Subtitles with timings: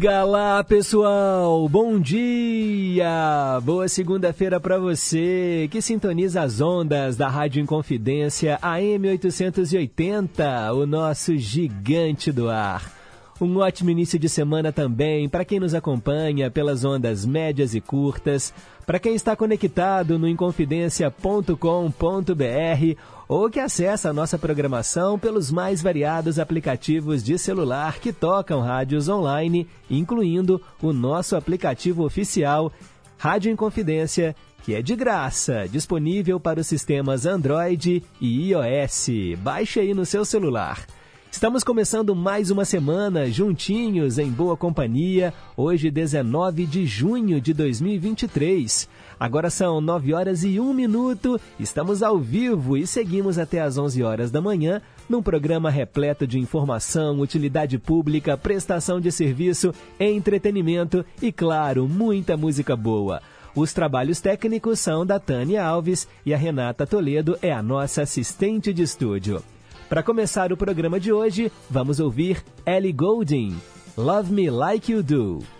[0.00, 1.68] Diga lá, pessoal!
[1.68, 3.60] Bom dia!
[3.62, 11.36] Boa segunda-feira para você que sintoniza as ondas da Rádio Inconfidência AM 880, o nosso
[11.36, 12.90] gigante do ar.
[13.38, 18.54] Um ótimo início de semana também para quem nos acompanha pelas ondas médias e curtas,
[18.86, 22.96] para quem está conectado no inconfidencia.com.br
[23.30, 29.08] ou que acessa a nossa programação pelos mais variados aplicativos de celular que tocam rádios
[29.08, 32.72] online, incluindo o nosso aplicativo oficial
[33.16, 34.34] Rádio Inconfidência,
[34.64, 39.38] que é de graça, disponível para os sistemas Android e iOS.
[39.38, 40.84] Baixe aí no seu celular.
[41.30, 48.88] Estamos começando mais uma semana juntinhos em boa companhia, hoje 19 de junho de 2023.
[49.20, 54.02] Agora são 9 horas e 1 minuto, estamos ao vivo e seguimos até às 11
[54.02, 61.30] horas da manhã num programa repleto de informação, utilidade pública, prestação de serviço, entretenimento e,
[61.30, 63.20] claro, muita música boa.
[63.54, 68.72] Os trabalhos técnicos são da Tânia Alves e a Renata Toledo é a nossa assistente
[68.72, 69.42] de estúdio.
[69.86, 73.54] Para começar o programa de hoje, vamos ouvir Ellie Goulding,
[73.98, 75.59] Love Me Like You Do.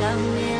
[0.00, 0.59] 想念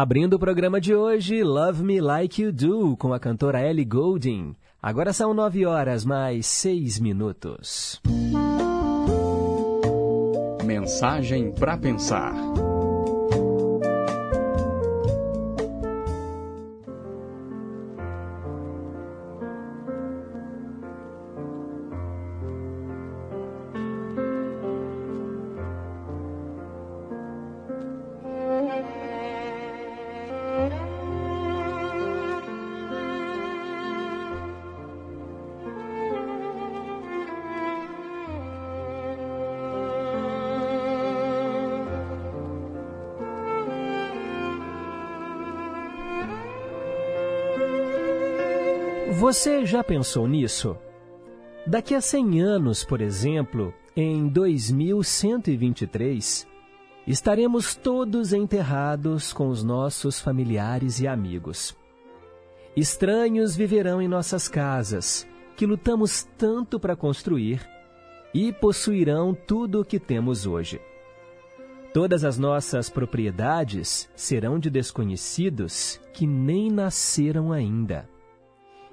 [0.00, 4.56] Abrindo o programa de hoje, Love Me Like You Do, com a cantora Ellie Goulding.
[4.82, 8.00] Agora são nove horas mais seis minutos.
[10.64, 12.32] Mensagem para pensar.
[49.30, 50.76] Você já pensou nisso?
[51.64, 56.48] Daqui a 100 anos, por exemplo, em 2123,
[57.06, 61.76] estaremos todos enterrados com os nossos familiares e amigos.
[62.76, 67.64] Estranhos viverão em nossas casas, que lutamos tanto para construir,
[68.34, 70.80] e possuirão tudo o que temos hoje.
[71.94, 78.08] Todas as nossas propriedades serão de desconhecidos que nem nasceram ainda.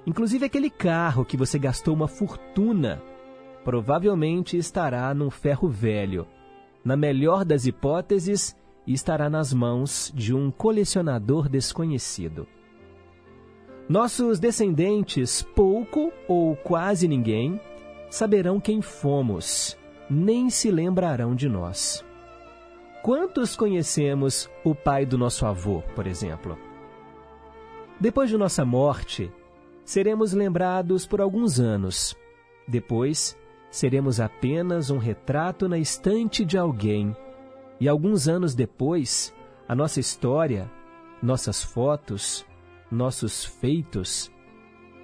[0.08, 3.02] Inclusive aquele carro que você gastou uma fortuna
[3.62, 6.26] provavelmente estará num ferro velho.
[6.82, 8.56] Na melhor das hipóteses,
[8.86, 12.46] estará nas mãos de um colecionador desconhecido.
[13.86, 17.60] Nossos descendentes, pouco ou quase ninguém,
[18.08, 19.76] saberão quem fomos,
[20.08, 22.02] nem se lembrarão de nós.
[23.02, 26.58] Quantos conhecemos o pai do nosso avô, por exemplo?
[28.00, 29.30] Depois de nossa morte,
[29.88, 32.14] seremos lembrados por alguns anos.
[32.68, 33.34] Depois,
[33.70, 37.16] seremos apenas um retrato na estante de alguém.
[37.80, 39.34] E alguns anos depois,
[39.66, 40.70] a nossa história,
[41.22, 42.44] nossas fotos,
[42.90, 44.30] nossos feitos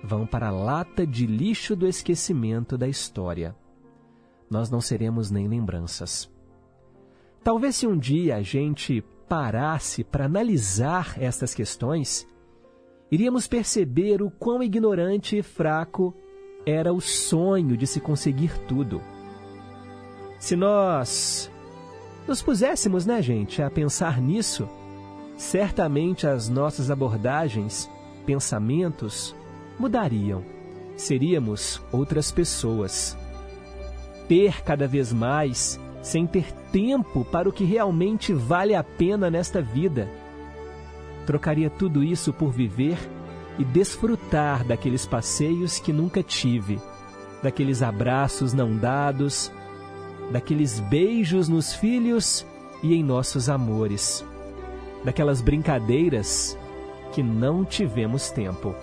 [0.03, 3.57] vão para a lata de lixo do esquecimento da história.
[4.51, 6.31] Nós não seremos nem lembranças.
[7.43, 12.27] Talvez se um dia a gente parasse para analisar estas questões,
[13.11, 16.15] iríamos perceber o quão ignorante e fraco
[16.67, 19.01] era o sonho de se conseguir tudo.
[20.39, 21.51] Se nós
[22.27, 24.69] nos puséssemos, né, gente, a pensar nisso,
[25.37, 27.91] certamente as nossas abordagens,
[28.25, 29.35] pensamentos
[29.79, 30.43] mudariam.
[30.97, 33.17] Seríamos outras pessoas.
[34.29, 39.61] Ter cada vez mais, sem ter tempo para o que realmente vale a pena nesta
[39.61, 40.09] vida
[41.25, 42.99] trocaria tudo isso por viver
[43.59, 46.81] e desfrutar daqueles passeios que nunca tive,
[47.43, 49.51] daqueles abraços não dados,
[50.31, 52.47] daqueles beijos nos filhos
[52.83, 54.25] e em nossos amores,
[55.05, 56.59] daquelas brincadeiras
[57.13, 58.75] que não tivemos tempo.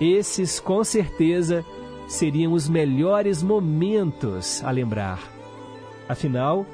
[0.00, 1.64] Esses, com certeza,
[2.08, 5.20] seriam os melhores momentos a lembrar.
[6.08, 6.66] Afinal,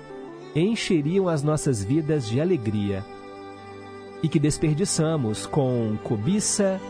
[0.54, 3.04] encheriam as nossas vidas de alegria
[4.22, 6.80] e que desperdiçamos com cobiça,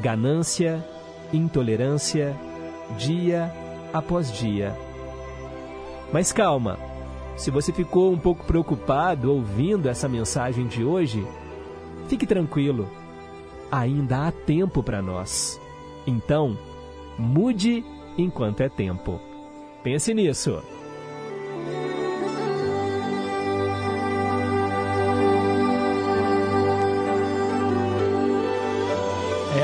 [0.00, 0.84] ganância,
[1.32, 2.34] intolerância,
[2.98, 3.52] dia
[3.92, 4.76] após dia.
[6.12, 6.78] Mas calma,
[7.36, 11.26] se você ficou um pouco preocupado ouvindo essa mensagem de hoje,
[12.08, 12.88] fique tranquilo,
[13.70, 15.60] ainda há tempo para nós.
[16.06, 16.56] Então,
[17.18, 17.84] mude
[18.16, 19.20] enquanto é tempo.
[19.82, 20.62] Pense nisso.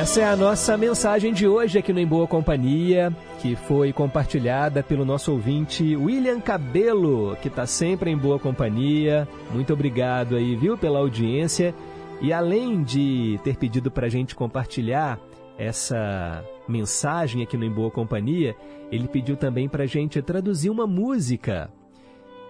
[0.01, 4.83] Essa é a nossa mensagem de hoje aqui no Em Boa Companhia, que foi compartilhada
[4.83, 9.29] pelo nosso ouvinte William Cabelo, que está sempre em boa companhia.
[9.53, 11.75] Muito obrigado aí, viu, pela audiência.
[12.19, 15.21] E além de ter pedido para a gente compartilhar
[15.59, 18.57] essa mensagem aqui no Em Boa Companhia,
[18.91, 21.71] ele pediu também para a gente traduzir uma música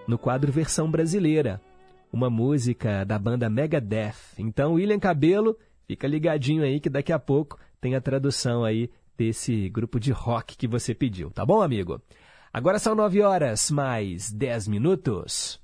[0.07, 1.59] no quadro Versão Brasileira,
[2.13, 4.39] uma música da banda Megadeth.
[4.39, 5.57] Então, William Cabelo
[5.91, 10.55] Fica ligadinho aí que daqui a pouco tem a tradução aí desse grupo de rock
[10.55, 12.01] que você pediu, tá bom, amigo?
[12.53, 15.59] Agora são 9 horas mais 10 minutos.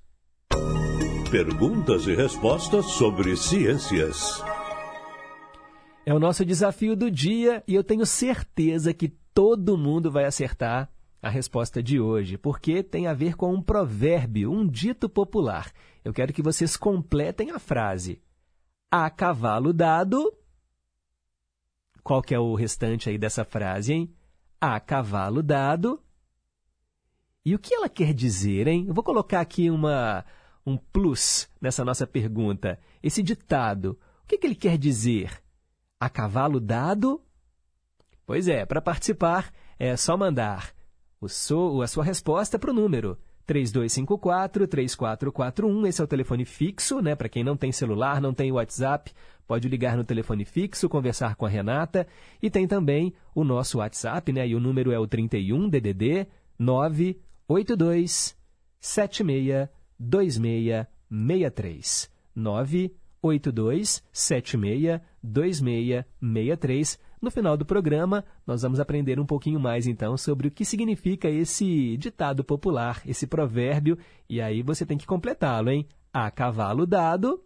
[1.31, 4.43] Perguntas e respostas sobre ciências.
[6.05, 10.89] É o nosso desafio do dia e eu tenho certeza que todo mundo vai acertar
[11.22, 15.72] a resposta de hoje, porque tem a ver com um provérbio, um dito popular.
[16.03, 18.19] Eu quero que vocês completem a frase
[18.91, 20.34] a cavalo dado.
[22.03, 24.15] Qual que é o restante aí dessa frase, hein?
[24.60, 26.01] A cavalo dado.
[27.44, 28.86] E o que ela quer dizer, hein?
[28.88, 30.25] Eu vou colocar aqui uma,
[30.65, 32.79] um plus nessa nossa pergunta.
[33.01, 35.41] Esse ditado, O que, que ele quer dizer?
[36.00, 37.22] A cavalo dado?
[38.25, 40.74] Pois é, para participar é só mandar
[41.22, 43.17] o so, a sua resposta para o número
[43.48, 45.88] 3254-3441.
[45.88, 47.16] Esse é o telefone fixo, né?
[47.16, 49.13] Para quem não tem celular, não tem WhatsApp,
[49.48, 52.06] pode ligar no telefone fixo, conversar com a Renata.
[52.42, 54.46] E tem também o nosso WhatsApp, né?
[54.48, 56.27] E o número é o 31 DDD
[56.60, 58.36] 982
[58.80, 62.12] 76 2663.
[62.36, 67.00] 982 76 2663.
[67.20, 71.28] No final do programa, nós vamos aprender um pouquinho mais então sobre o que significa
[71.28, 73.98] esse ditado popular, esse provérbio,
[74.30, 75.88] e aí você tem que completá-lo, hein?
[76.14, 77.42] A cavalo dado.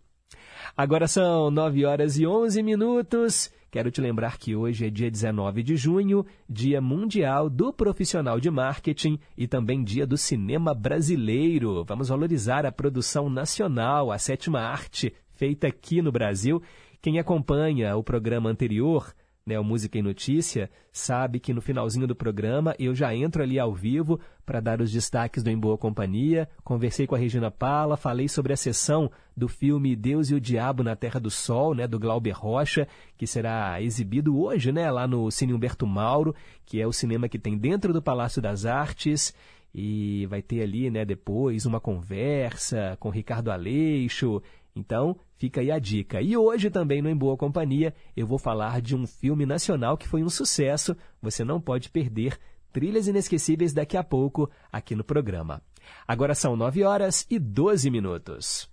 [0.75, 3.50] Agora são 9 horas e 11 minutos.
[3.72, 8.51] Quero te lembrar que hoje é dia 19 de junho, Dia Mundial do Profissional de
[8.51, 11.86] Marketing e também Dia do Cinema Brasileiro.
[11.86, 16.62] Vamos valorizar a produção nacional, a sétima arte feita aqui no Brasil.
[17.01, 19.13] Quem acompanha o programa anterior
[19.45, 23.60] né, o Música e Notícia, sabe que no finalzinho do programa eu já entro ali
[23.60, 26.48] ao vivo para dar os destaques do Em Boa Companhia.
[26.63, 30.83] Conversei com a Regina Pala, falei sobre a sessão do filme Deus e o Diabo
[30.83, 35.31] na Terra do Sol, né, do Glauber Rocha, que será exibido hoje, né, lá no
[35.31, 39.33] Cine Humberto Mauro, que é o cinema que tem dentro do Palácio das Artes
[39.74, 44.41] e vai ter ali, né, depois uma conversa com Ricardo Aleixo
[44.75, 46.22] então, fica aí a dica.
[46.22, 50.08] E hoje também no Em Boa Companhia eu vou falar de um filme nacional que
[50.08, 50.96] foi um sucesso.
[51.22, 52.40] Você não pode perder
[52.72, 55.62] trilhas inesquecíveis daqui a pouco aqui no programa.
[56.08, 58.71] Agora são 9 horas e 12 minutos.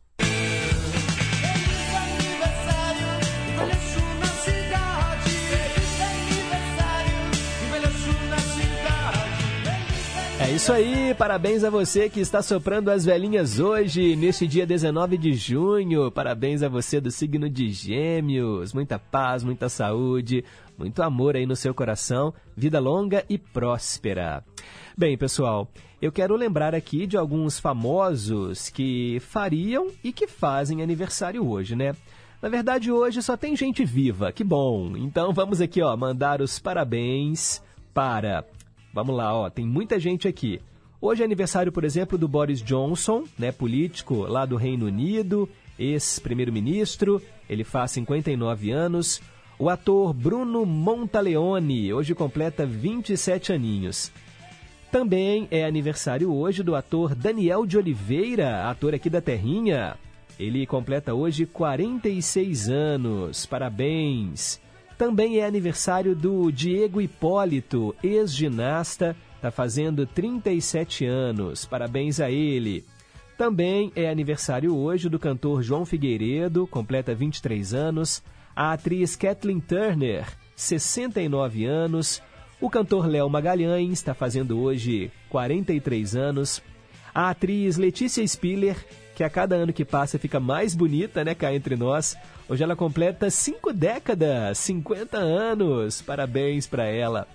[10.48, 15.18] É isso aí, parabéns a você que está soprando as velhinhas hoje, neste dia 19
[15.18, 16.10] de junho.
[16.10, 18.72] Parabéns a você do signo de Gêmeos.
[18.72, 20.42] Muita paz, muita saúde,
[20.78, 24.42] muito amor aí no seu coração, vida longa e próspera.
[24.96, 25.68] Bem, pessoal,
[26.00, 31.94] eu quero lembrar aqui de alguns famosos que fariam e que fazem aniversário hoje, né?
[32.40, 34.96] Na verdade, hoje só tem gente viva, que bom.
[34.96, 37.62] Então vamos aqui, ó, mandar os parabéns
[37.92, 38.46] para
[38.92, 40.60] Vamos lá, ó, tem muita gente aqui.
[41.00, 47.22] Hoje é aniversário, por exemplo, do Boris Johnson, né, político lá do Reino Unido, ex-primeiro-ministro,
[47.48, 49.20] ele faz 59 anos.
[49.58, 54.12] O ator Bruno Montaleone, hoje completa 27 aninhos.
[54.90, 59.96] Também é aniversário hoje do ator Daniel de Oliveira, ator aqui da Terrinha.
[60.38, 63.44] Ele completa hoje 46 anos.
[63.44, 64.60] Parabéns!
[64.98, 71.64] Também é aniversário do Diego Hipólito, ex-ginasta, está fazendo 37 anos.
[71.64, 72.84] Parabéns a ele.
[73.36, 78.24] Também é aniversário hoje do cantor João Figueiredo, completa 23 anos.
[78.56, 80.26] A atriz Kathleen Turner,
[80.56, 82.20] 69 anos.
[82.60, 86.60] O cantor Léo Magalhães está fazendo hoje 43 anos.
[87.14, 88.76] A atriz Letícia Spiller,
[89.14, 92.16] que a cada ano que passa fica mais bonita, né, cá entre nós.
[92.48, 96.00] Hoje ela completa cinco décadas, 50 anos.
[96.00, 97.28] Parabéns para ela.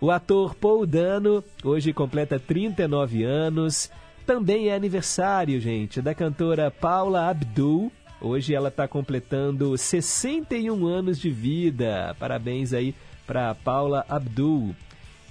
[0.00, 3.90] O ator Paul Dano hoje completa 39 anos.
[4.24, 7.90] Também é aniversário, gente, da cantora Paula Abdul.
[8.20, 12.14] Hoje ela está completando 61 anos de vida.
[12.16, 12.94] Parabéns aí
[13.26, 14.76] para Paula Abdul.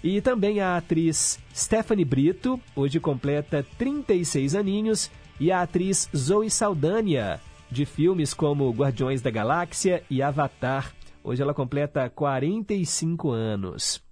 [0.03, 7.39] E também a atriz Stephanie Brito, hoje completa 36 aninhos, e a atriz Zoe Saldania,
[7.71, 10.93] de filmes como Guardiões da Galáxia e Avatar.
[11.23, 14.03] Hoje ela completa 45 anos.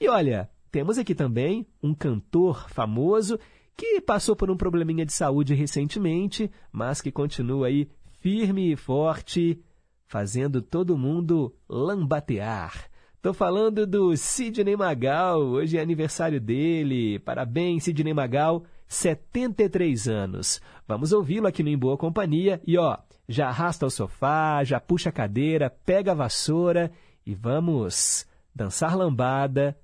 [0.00, 3.38] E olha, temos aqui também um cantor famoso
[3.76, 7.88] que passou por um probleminha de saúde recentemente, mas que continua aí
[8.20, 9.60] firme e forte,
[10.06, 12.88] fazendo todo mundo lambatear.
[13.16, 17.18] Estou falando do Sidney Magal, hoje é aniversário dele.
[17.18, 18.64] Parabéns, Sidney Magal.
[18.94, 20.60] 73 anos.
[20.86, 22.96] Vamos ouvi-lo aqui no Em Boa Companhia e ó,
[23.28, 26.90] já arrasta o sofá, já puxa a cadeira, pega a vassoura
[27.26, 29.76] e vamos dançar lambada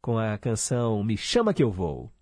[0.00, 2.12] com a canção Me Chama Que Eu Vou.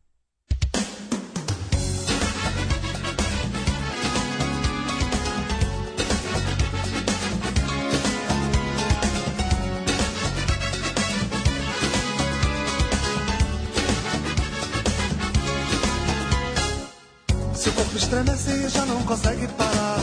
[18.07, 19.99] Estremece e já não consegue parar.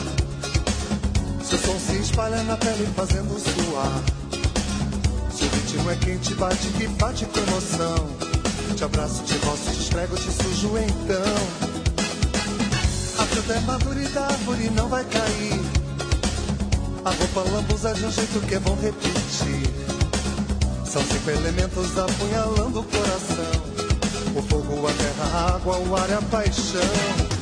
[1.41, 4.03] Seu som se espalha na pele fazendo suar.
[5.33, 8.09] Seu ritmo é quente, bate que bate com emoção.
[8.75, 11.33] Te abraço, te roço, te esfrego, te sujo então.
[13.19, 15.61] A fruta é madura e da árvore não vai cair.
[17.05, 19.69] A roupa lambuza de um jeito que é bom repetir.
[20.85, 23.61] São cinco elementos apunhalando o coração:
[24.35, 27.32] o fogo, a terra, a água, o ar e a paixão.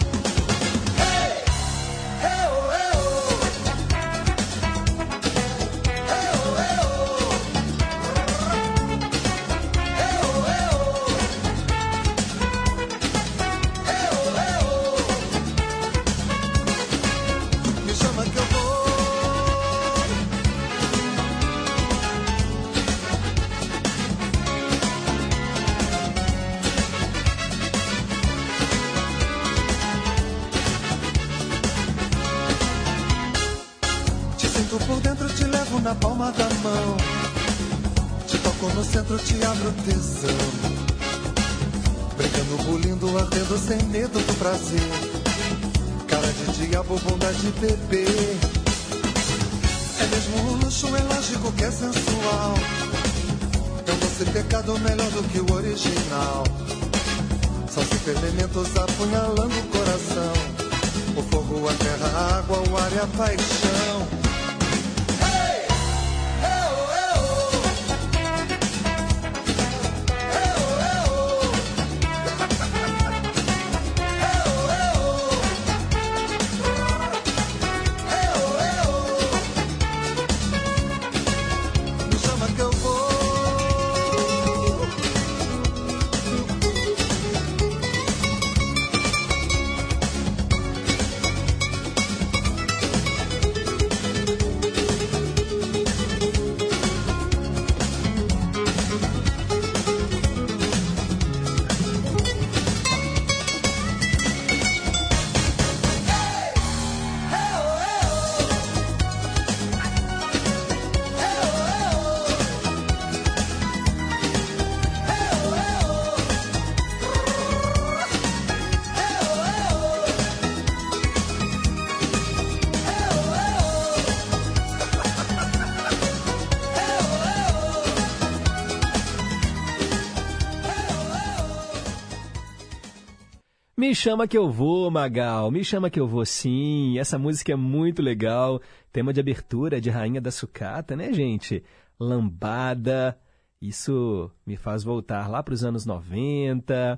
[133.91, 135.51] Me chama que eu vou, Magal.
[135.51, 136.97] Me chama que eu vou sim.
[136.97, 138.61] Essa música é muito legal.
[138.89, 141.61] Tema de abertura de Rainha da Sucata, né, gente?
[141.99, 143.19] Lambada.
[143.61, 146.97] Isso me faz voltar lá para os anos 90.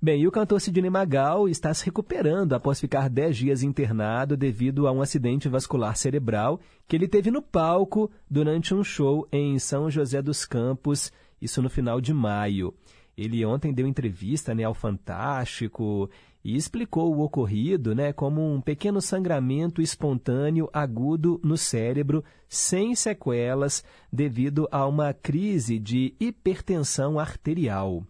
[0.00, 4.86] Bem, e o cantor Sidney Magal está se recuperando após ficar 10 dias internado devido
[4.86, 9.90] a um acidente vascular cerebral que ele teve no palco durante um show em São
[9.90, 12.72] José dos Campos, isso no final de maio.
[13.14, 16.08] Ele ontem deu entrevista né, ao Fantástico
[16.44, 23.84] e explicou o ocorrido né, como um pequeno sangramento espontâneo agudo no cérebro, sem sequelas,
[24.10, 28.02] devido a uma crise de hipertensão arterial.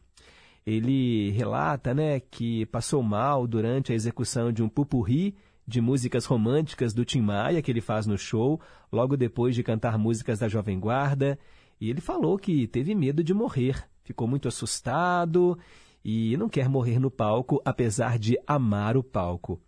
[0.64, 5.34] Ele relata né, que passou mal durante a execução de um pupurri
[5.66, 8.60] de músicas românticas do Tim Maia, que ele faz no show,
[8.92, 11.38] logo depois de cantar músicas da Jovem Guarda.
[11.80, 15.58] E ele falou que teve medo de morrer, ficou muito assustado
[16.04, 19.60] e não quer morrer no palco, apesar de amar o palco.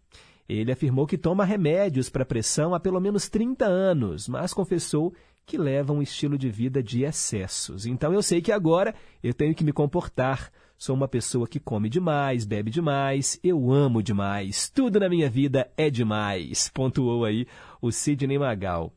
[0.49, 5.15] Ele afirmou que toma remédios para pressão há pelo menos 30 anos, mas confessou
[5.47, 7.87] que leva um estilo de vida de excessos.
[7.87, 10.51] Então eu sei que agora eu tenho que me comportar.
[10.77, 14.69] Sou uma pessoa que come demais, bebe demais, eu amo demais.
[14.69, 17.47] Tudo na minha vida é demais, pontuou aí
[17.81, 18.93] o Sidney Magal.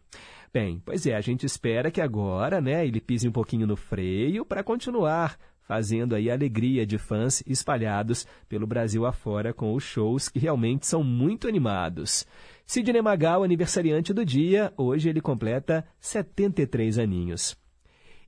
[0.51, 4.45] Bem, pois é, a gente espera que agora, né, ele pise um pouquinho no freio
[4.45, 10.29] para continuar fazendo aí a alegria de fãs espalhados pelo Brasil afora com os shows
[10.29, 12.25] que realmente são muito animados.
[12.65, 17.57] Sidney Magal, aniversariante do dia, hoje ele completa 73 aninhos.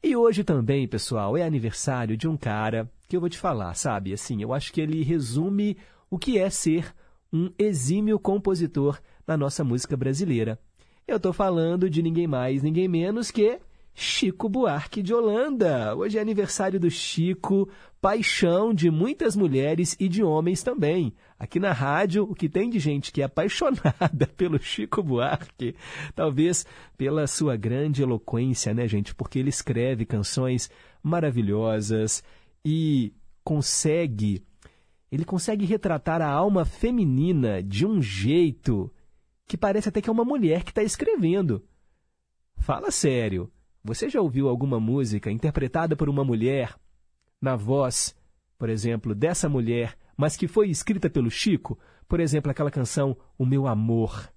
[0.04, 4.14] E hoje também, pessoal, é aniversário de um cara que eu vou te falar, sabe?
[4.14, 5.78] Assim, eu acho que ele resume
[6.10, 6.94] o que é ser
[7.32, 10.60] um exímio compositor na nossa música brasileira.
[11.08, 13.60] Eu estou falando de ninguém mais, ninguém menos que
[14.00, 15.96] Chico Buarque de Holanda.
[15.96, 17.68] Hoje é aniversário do Chico,
[18.00, 21.16] paixão de muitas mulheres e de homens também.
[21.40, 25.76] Aqui na rádio, o que tem de gente que é apaixonada pelo Chico Buarque,
[26.14, 26.64] talvez
[26.96, 29.16] pela sua grande eloquência, né, gente?
[29.16, 30.70] Porque ele escreve canções
[31.02, 32.24] maravilhosas
[32.64, 33.12] e
[33.44, 34.46] consegue
[35.12, 38.94] ele consegue retratar a alma feminina de um jeito
[39.48, 41.66] que parece até que é uma mulher que está escrevendo.
[42.58, 43.52] Fala sério.
[43.88, 46.76] Você já ouviu alguma música interpretada por uma mulher,
[47.42, 48.14] na voz,
[48.60, 51.80] por exemplo, dessa mulher, mas que foi escrita pelo Chico?
[52.06, 54.30] Por exemplo, aquela canção O Meu Amor.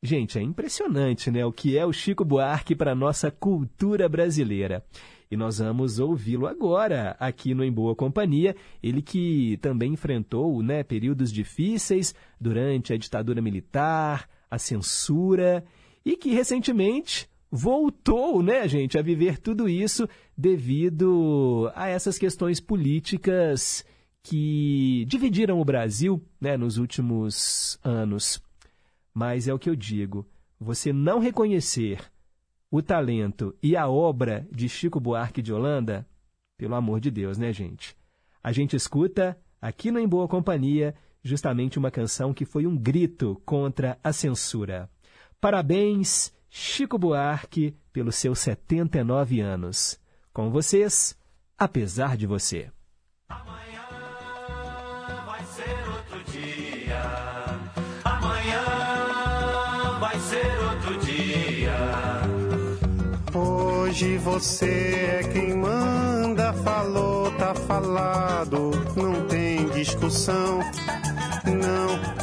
[0.00, 1.44] Gente, é impressionante, né?
[1.44, 4.86] O que é o Chico Buarque para a nossa cultura brasileira.
[5.28, 8.54] E nós vamos ouvi-lo agora, aqui no Em Boa Companhia.
[8.80, 15.64] Ele que também enfrentou né, períodos difíceis durante a ditadura militar, a censura,
[16.04, 23.84] e que recentemente voltou, né, gente, a viver tudo isso devido a essas questões políticas
[24.22, 28.42] que dividiram o Brasil né, nos últimos anos.
[29.12, 30.26] Mas é o que eu digo:
[30.58, 32.00] você não reconhecer
[32.70, 36.08] o talento e a obra de Chico Buarque de Holanda,
[36.56, 37.94] pelo amor de Deus, né, gente?
[38.42, 43.40] A gente escuta aqui no Em Boa Companhia justamente uma canção que foi um grito
[43.44, 44.88] contra a censura.
[45.38, 49.98] Parabéns, Chico Buarque, pelos seus 79 anos.
[50.34, 51.16] Com vocês,
[51.56, 52.70] apesar de você.
[63.34, 70.58] Hoje você é quem manda, falou, tá falado, não tem discussão,
[71.46, 72.22] não.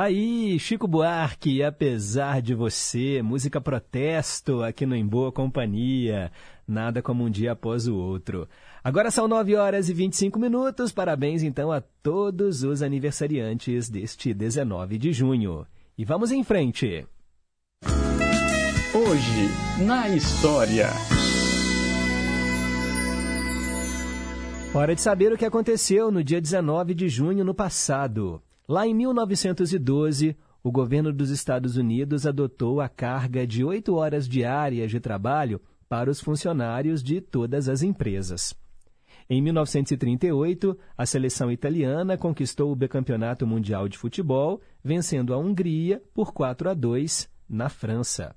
[0.00, 6.32] Tá aí, Chico Buarque, apesar de você, música protesto aqui no Em Boa Companhia.
[6.66, 8.48] Nada como um dia após o outro.
[8.82, 10.90] Agora são 9 horas e 25 minutos.
[10.90, 15.66] Parabéns então a todos os aniversariantes deste 19 de junho.
[15.98, 17.06] E vamos em frente.
[18.94, 20.88] Hoje, na história.
[24.72, 28.42] Hora de saber o que aconteceu no dia 19 de junho no passado.
[28.70, 34.92] Lá em 1912, o governo dos Estados Unidos adotou a carga de oito horas diárias
[34.92, 38.54] de trabalho para os funcionários de todas as empresas.
[39.28, 46.32] Em 1938, a seleção italiana conquistou o bicampeonato mundial de futebol, vencendo a Hungria por
[46.32, 48.36] 4 a 2 na França.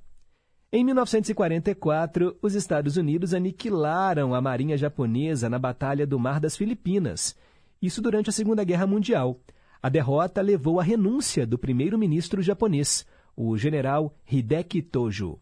[0.72, 7.36] Em 1944, os Estados Unidos aniquilaram a marinha japonesa na Batalha do Mar das Filipinas.
[7.80, 9.39] Isso durante a Segunda Guerra Mundial.
[9.84, 15.38] A derrota levou à renúncia do primeiro-ministro japonês, o general Hideki Tojo.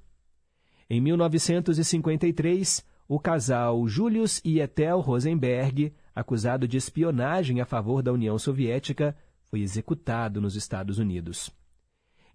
[0.89, 8.37] Em 1953, o casal Julius e Ethel Rosenberg, acusado de espionagem a favor da União
[8.39, 11.49] Soviética, foi executado nos Estados Unidos.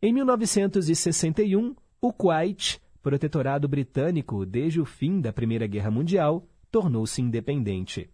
[0.00, 8.10] Em 1961, o Kuwait protetorado britânico desde o fim da Primeira Guerra Mundial, tornou-se independente.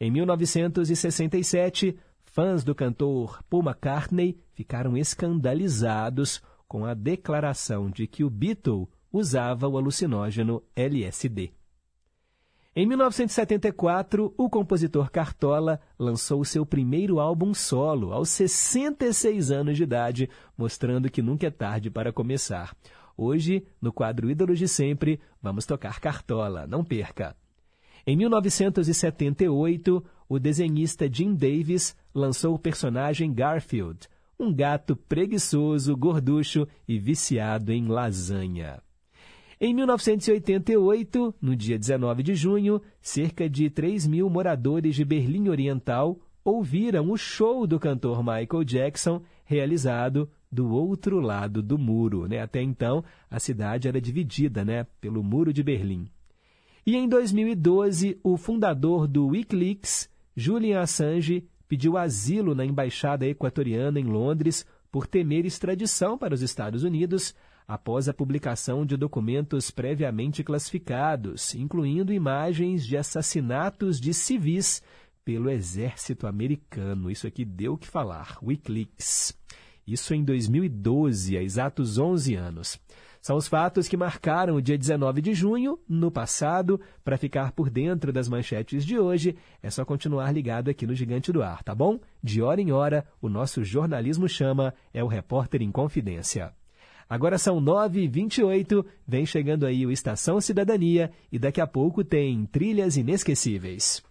[0.00, 1.96] Em 1967,
[2.38, 9.66] fãs do cantor Paul McCartney ficaram escandalizados com a declaração de que o Beatle usava
[9.66, 11.50] o alucinógeno LSD.
[12.76, 20.30] Em 1974, o compositor Cartola lançou seu primeiro álbum solo aos 66 anos de idade,
[20.56, 22.72] mostrando que nunca é tarde para começar.
[23.16, 27.34] Hoje, no quadro Ídolos de Sempre, vamos tocar Cartola, não perca.
[28.06, 36.98] Em 1978, o desenhista Jim Davis lançou o personagem Garfield, um gato preguiçoso, gorducho e
[36.98, 38.80] viciado em lasanha.
[39.60, 46.20] Em 1988, no dia 19 de junho, cerca de 3 mil moradores de Berlim Oriental
[46.44, 52.26] ouviram o show do cantor Michael Jackson, realizado do outro lado do muro.
[52.26, 52.40] Né?
[52.40, 56.08] Até então, a cidade era dividida né, pelo Muro de Berlim.
[56.86, 64.04] E em 2012, o fundador do Wikileaks, Julian Assange, pediu asilo na embaixada equatoriana em
[64.04, 67.34] Londres por temer extradição para os Estados Unidos
[67.66, 74.80] após a publicação de documentos previamente classificados, incluindo imagens de assassinatos de civis
[75.24, 77.10] pelo exército americano.
[77.10, 78.38] Isso aqui deu o que falar.
[78.40, 79.36] Wikileaks.
[79.84, 82.80] Isso em 2012, há exatos 11 anos.
[83.28, 86.80] São os fatos que marcaram o dia 19 de junho, no passado.
[87.04, 91.30] Para ficar por dentro das manchetes de hoje, é só continuar ligado aqui no Gigante
[91.30, 92.00] do Ar, tá bom?
[92.22, 96.54] De hora em hora, o nosso jornalismo chama, é o Repórter em Confidência.
[97.06, 102.96] Agora são 9h28, vem chegando aí o Estação Cidadania e daqui a pouco tem Trilhas
[102.96, 104.02] Inesquecíveis.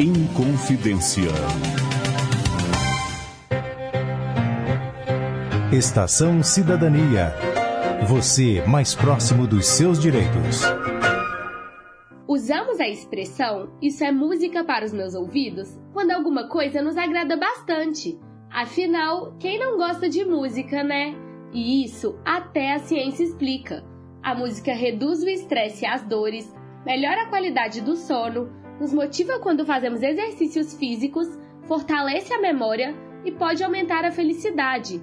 [0.00, 1.30] Inconfidência.
[5.72, 7.34] Estação Cidadania.
[8.06, 10.62] Você mais próximo dos seus direitos.
[12.26, 17.36] Usamos a expressão isso é música para os meus ouvidos quando alguma coisa nos agrada
[17.36, 18.18] bastante.
[18.50, 21.14] Afinal, quem não gosta de música, né?
[21.52, 23.84] E isso até a ciência explica.
[24.22, 26.50] A música reduz o estresse e as dores,
[26.86, 28.50] melhora a qualidade do sono,
[28.80, 31.28] nos motiva quando fazemos exercícios físicos,
[31.66, 35.02] fortalece a memória e pode aumentar a felicidade.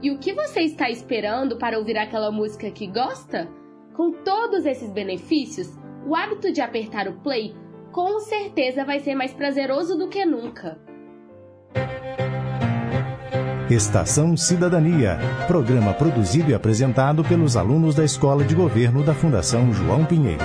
[0.00, 3.48] E o que você está esperando para ouvir aquela música que gosta?
[3.94, 7.54] Com todos esses benefícios, o hábito de apertar o play
[7.90, 10.78] com certeza vai ser mais prazeroso do que nunca.
[13.68, 20.06] Estação Cidadania, programa produzido e apresentado pelos alunos da Escola de Governo da Fundação João
[20.06, 20.44] Pinheiro.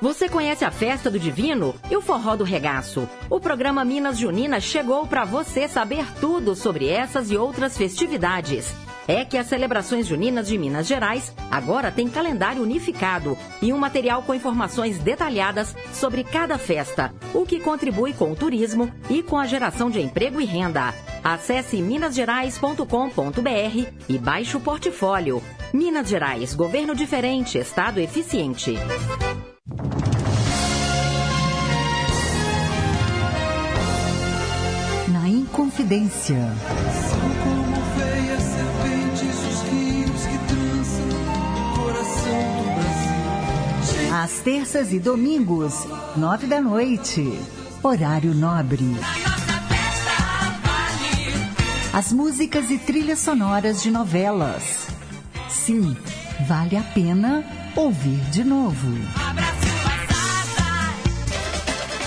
[0.00, 3.08] Você conhece a Festa do Divino e o Forró do Regaço?
[3.28, 8.72] O programa Minas Junina chegou para você saber tudo sobre essas e outras festividades.
[9.08, 14.22] É que as celebrações juninas de Minas Gerais agora têm calendário unificado e um material
[14.22, 19.46] com informações detalhadas sobre cada festa, o que contribui com o turismo e com a
[19.46, 20.94] geração de emprego e renda.
[21.24, 25.42] Acesse minasgerais.com.br e baixe o portfólio.
[25.72, 28.76] Minas Gerais, governo diferente, estado eficiente.
[35.08, 36.36] Na Inconfidência.
[36.36, 41.08] São como veias serpentes os rios que trançam
[41.58, 44.14] o coração do Brasil.
[44.14, 47.38] Às terças e domingos, nove da noite.
[47.82, 48.96] Horário nobre.
[51.92, 54.86] As músicas e trilhas sonoras de novelas.
[55.48, 55.96] Sim,
[56.48, 57.44] vale a pena
[57.76, 58.88] ouvir de novo.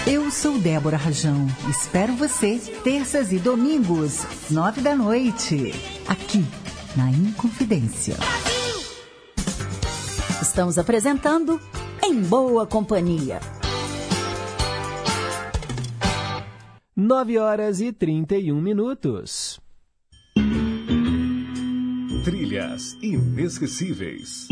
[0.07, 1.47] Eu sou Débora Rajão.
[1.67, 5.73] Espero você terças e domingos, nove da noite,
[6.07, 6.45] aqui
[6.95, 8.15] na Inconfidência.
[10.39, 11.59] Estamos apresentando
[12.03, 13.39] Em Boa Companhia.
[16.95, 19.59] 9 horas e 31 minutos.
[22.23, 24.47] Trilhas inesquecíveis.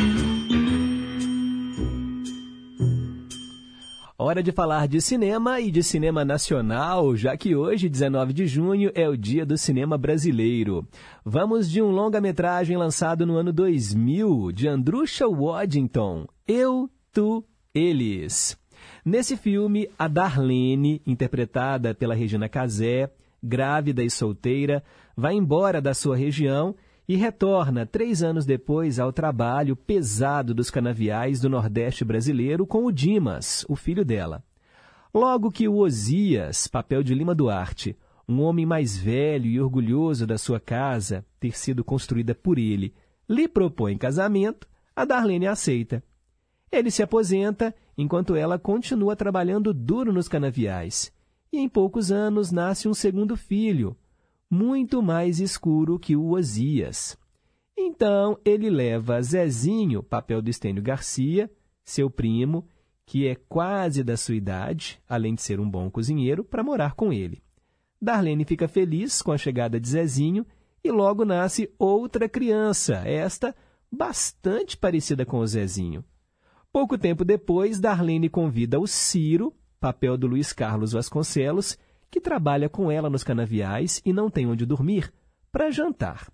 [4.26, 8.90] Hora de falar de cinema e de cinema nacional, já que hoje, 19 de junho,
[8.96, 10.88] é o dia do cinema brasileiro.
[11.26, 17.44] Vamos de um longa-metragem lançado no ano 2000, de Andrusha Waddington, Eu, Tu,
[17.76, 18.58] Eles.
[19.04, 23.12] Nesse filme, a Darlene, interpretada pela Regina Casé,
[23.44, 24.82] grávida e solteira,
[25.18, 26.74] vai embora da sua região
[27.08, 32.92] e retorna três anos depois ao trabalho pesado dos canaviais do Nordeste brasileiro com o
[32.92, 34.44] Dimas, o filho dela.
[35.14, 40.38] Logo que o Osias, papel de Lima Duarte, um homem mais velho e orgulhoso da
[40.38, 42.94] sua casa ter sido construída por ele,
[43.30, 46.04] lhe propõe casamento, a Darlene aceita.
[46.72, 51.12] Ele se aposenta enquanto ela continua trabalhando duro nos canaviais.
[51.52, 53.96] E em poucos anos nasce um segundo filho,
[54.54, 57.18] muito mais escuro que o Osias.
[57.76, 61.50] Então ele leva Zezinho, papel do Estênio Garcia,
[61.84, 62.68] seu primo,
[63.04, 67.12] que é quase da sua idade, além de ser um bom cozinheiro, para morar com
[67.12, 67.42] ele.
[68.00, 70.46] Darlene fica feliz com a chegada de Zezinho
[70.84, 73.56] e logo nasce outra criança, esta
[73.92, 76.06] bastante parecida com o Zezinho.
[76.72, 81.76] Pouco tempo depois, Darlene convida o Ciro, papel do Luiz Carlos Vasconcelos,
[82.14, 85.12] que trabalha com ela nos canaviais e não tem onde dormir,
[85.52, 86.32] para jantar.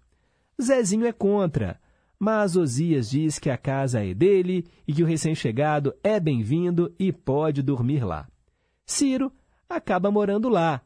[0.61, 1.79] Zezinho é contra,
[2.19, 7.13] mas Osias diz que a casa é dele e que o recém-chegado é bem-vindo e
[7.13, 8.27] pode dormir lá.
[8.85, 9.31] Ciro
[9.69, 10.81] acaba morando lá,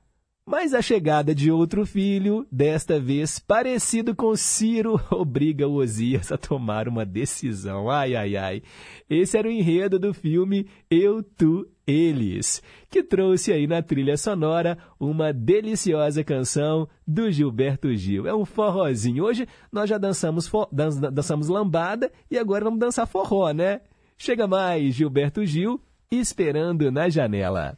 [0.45, 6.37] mas a chegada de outro filho, desta vez parecido com Ciro, obriga o Osias a
[6.37, 7.89] tomar uma decisão.
[7.89, 8.61] Ai, ai, ai.
[9.09, 14.77] Esse era o enredo do filme Eu, Tu, Eles, que trouxe aí na trilha sonora
[14.99, 18.25] uma deliciosa canção do Gilberto Gil.
[18.25, 19.25] É um forrozinho.
[19.25, 20.69] Hoje nós já dançamos, for...
[20.71, 23.81] dançamos lambada e agora vamos dançar forró, né?
[24.17, 27.77] Chega mais, Gilberto Gil, esperando na janela.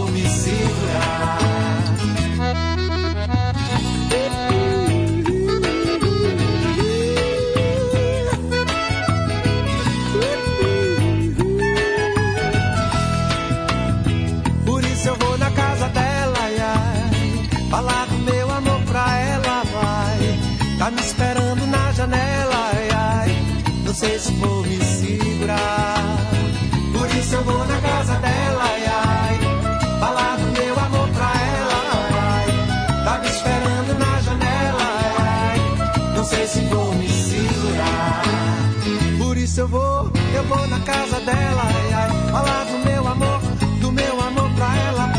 [39.71, 43.41] vou, eu vou na casa dela, ai, ai, falar do meu amor,
[43.79, 45.09] do meu amor pra ela.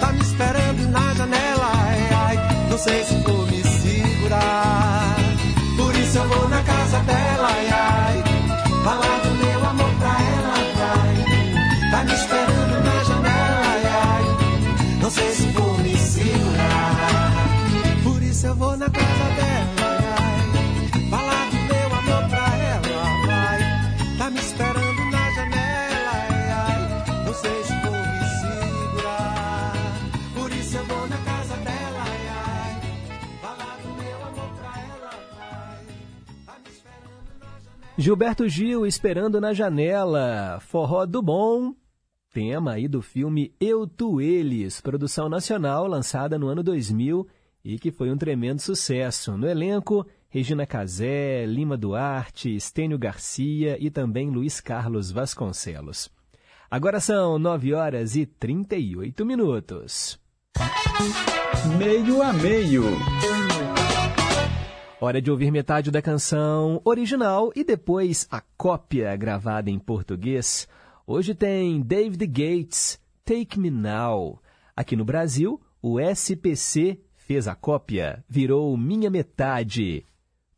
[0.00, 4.69] Tá me esperando na janela, ai, ai, não sei se vou me segurar.
[38.00, 40.58] Gilberto Gil esperando na janela.
[40.62, 41.74] Forró do Bom.
[42.32, 47.28] Tema aí do filme Eu Tu Eles, produção nacional lançada no ano 2000
[47.62, 49.36] e que foi um tremendo sucesso.
[49.36, 56.08] No elenco, Regina Casé, Lima Duarte, Estênio Garcia e também Luiz Carlos Vasconcelos.
[56.70, 60.18] Agora são 9 horas e 38 minutos.
[61.76, 62.84] Meio a meio.
[65.02, 70.68] Hora de ouvir metade da canção original e depois a cópia gravada em português.
[71.06, 74.42] Hoje tem David Gates, Take Me Now.
[74.76, 80.04] Aqui no Brasil, o SPC fez a cópia, virou Minha Metade.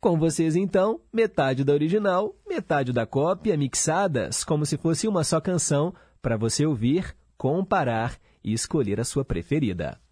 [0.01, 5.39] Com vocês então, metade da original, metade da cópia, mixadas como se fosse uma só
[5.39, 10.02] canção para você ouvir, comparar e escolher a sua preferida.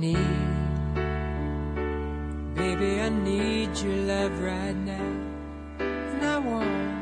[0.00, 0.16] Need,
[2.54, 5.12] baby, I need your love right now.
[5.78, 6.96] And I want,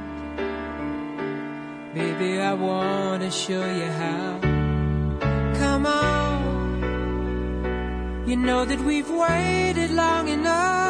[1.95, 4.41] baby, I want to show you how.
[5.61, 6.49] Come on,
[8.27, 10.88] you know that we've waited long enough,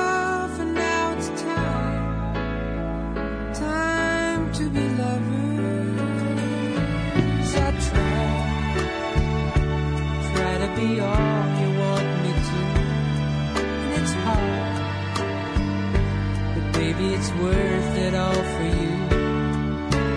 [17.19, 18.95] it's worth it all for you.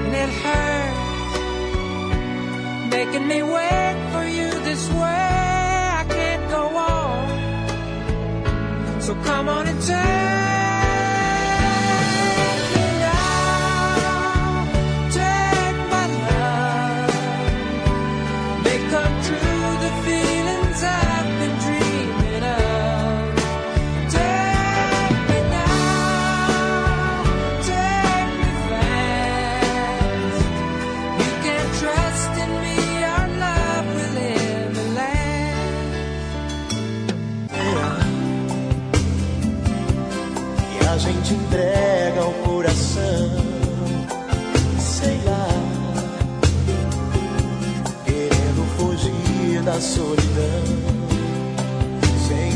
[0.06, 1.34] And it hurts,
[2.96, 5.30] making me wait for you this way.
[6.02, 7.28] I can't go on.
[9.02, 10.31] So come on and take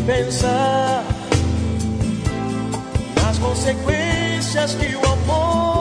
[0.06, 1.04] pensar
[3.22, 5.75] nas consequências que o amor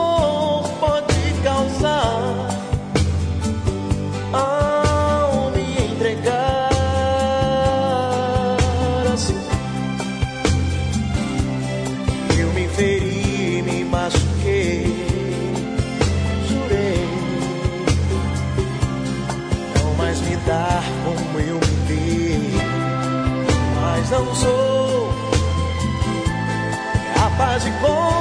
[27.87, 28.14] Oh.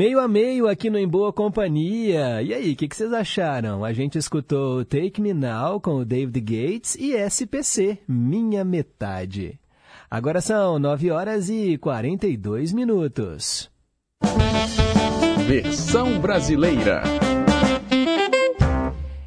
[0.00, 2.40] Meio a meio aqui no Em Boa Companhia.
[2.40, 3.84] E aí, o que, que vocês acharam?
[3.84, 9.60] A gente escutou Take Me Now com o David Gates e SPC, Minha Metade.
[10.10, 13.70] Agora são 9 horas e 42 minutos.
[15.46, 17.02] Versão brasileira.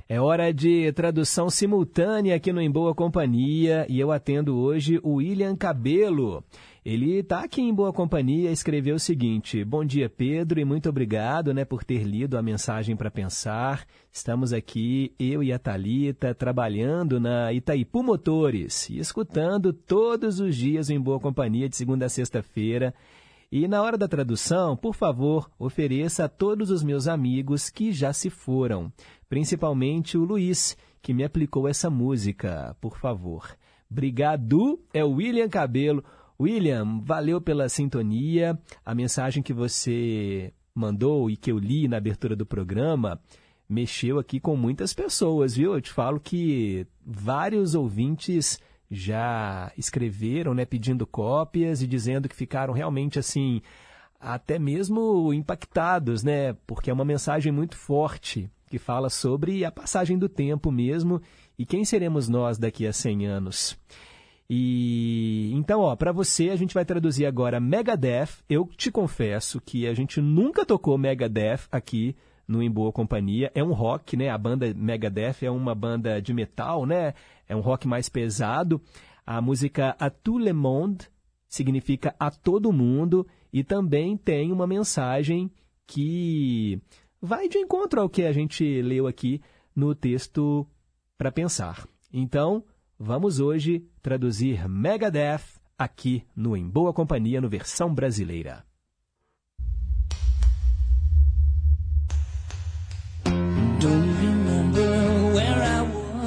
[0.10, 5.16] É hora de tradução simultânea aqui no Em Boa Companhia e eu atendo hoje o
[5.16, 6.44] William Cabelo.
[6.86, 10.90] Ele está aqui em Boa Companhia e escreveu o seguinte: Bom dia, Pedro, e muito
[10.90, 13.88] obrigado né, por ter lido a mensagem para pensar.
[14.12, 20.90] Estamos aqui, eu e a Talita, trabalhando na Itaipu Motores e escutando todos os dias
[20.90, 22.94] Em Boa Companhia de segunda a sexta-feira.
[23.50, 28.12] E na hora da tradução, por favor, ofereça a todos os meus amigos que já
[28.12, 28.92] se foram,
[29.30, 33.56] principalmente o Luiz, que me aplicou essa música, por favor.
[33.90, 36.04] Brigado é o William Cabelo.
[36.40, 38.58] William, valeu pela sintonia.
[38.86, 43.20] A mensagem que você mandou e que eu li na abertura do programa
[43.70, 45.74] mexeu aqui com muitas pessoas, viu?
[45.74, 48.60] Eu te falo que vários ouvintes
[48.90, 53.62] já escreveram, né, pedindo cópias e dizendo que ficaram realmente assim,
[54.20, 60.18] até mesmo impactados, né, porque é uma mensagem muito forte que fala sobre a passagem
[60.18, 61.22] do tempo mesmo
[61.58, 63.78] e quem seremos nós daqui a 100 anos.
[64.50, 68.44] E então, ó, para você a gente vai traduzir agora Megadeth.
[68.50, 72.16] Eu te confesso que a gente nunca tocou Megadeth aqui
[72.48, 73.52] no Em Boa Companhia.
[73.56, 74.30] É um rock, né?
[74.30, 77.14] A banda Megadeth é uma banda de metal, né?
[77.48, 78.82] É um rock mais pesado.
[79.26, 81.08] A música A Tout le Monde
[81.48, 85.52] significa a todo mundo e também tem uma mensagem
[85.86, 86.82] que
[87.22, 89.42] vai de encontro ao que a gente leu aqui
[89.76, 90.68] no texto
[91.18, 91.88] para pensar.
[92.12, 92.64] Então,
[93.00, 98.66] vamos hoje traduzir Megadeth aqui no Em Boa Companhia no versão brasileira.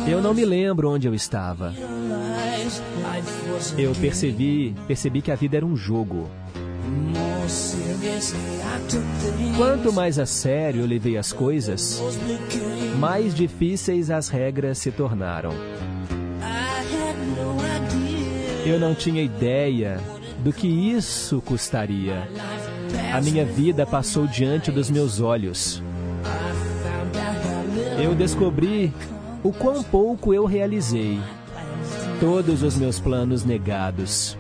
[0.09, 1.75] Eu não me lembro onde eu estava.
[3.77, 6.31] Eu percebi, percebi que a vida era um jogo.
[9.57, 12.01] Quanto mais a sério eu levei as coisas,
[12.99, 15.51] mais difíceis as regras se tornaram.
[18.67, 20.01] Eu não tinha ideia
[20.43, 22.29] do que isso custaria.
[23.13, 25.81] A minha vida passou diante dos meus olhos.
[28.03, 28.93] Eu descobri
[29.45, 31.21] o quão pouco eu realizei.
[32.19, 34.37] Todos os meus planos negados.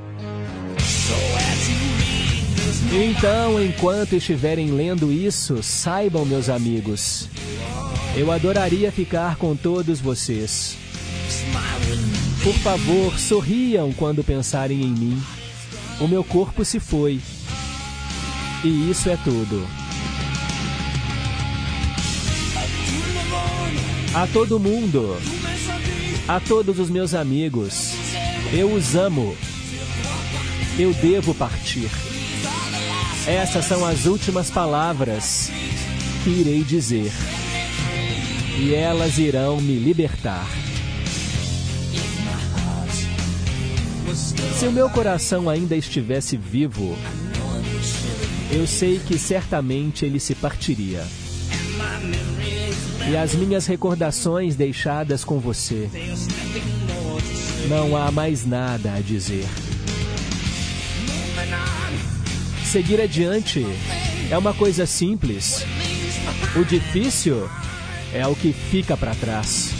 [2.93, 7.29] Então, enquanto estiverem lendo isso, saibam, meus amigos,
[8.17, 10.77] eu adoraria ficar com todos vocês.
[12.47, 15.21] Por favor, sorriam quando pensarem em mim.
[16.01, 17.21] O meu corpo se foi.
[18.63, 19.67] E isso é tudo.
[24.15, 25.21] A todo mundo,
[26.29, 27.95] a todos os meus amigos,
[28.53, 29.37] eu os amo.
[30.79, 31.91] Eu devo partir.
[33.27, 35.51] Essas são as últimas palavras
[36.23, 37.11] que irei dizer.
[38.57, 40.47] E elas irão me libertar.
[44.15, 46.97] Se o meu coração ainda estivesse vivo,
[48.51, 51.05] eu sei que certamente ele se partiria.
[53.11, 55.89] E as minhas recordações deixadas com você.
[57.69, 59.47] Não há mais nada a dizer.
[62.65, 63.65] Seguir adiante
[64.31, 65.65] é uma coisa simples.
[66.57, 67.49] O difícil
[68.13, 69.76] é o que fica para trás.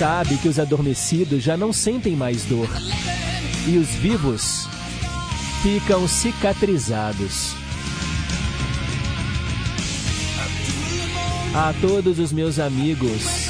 [0.00, 2.70] Sabe que os adormecidos já não sentem mais dor
[3.68, 4.66] e os vivos
[5.62, 7.52] ficam cicatrizados.
[11.54, 13.48] A todos os meus amigos,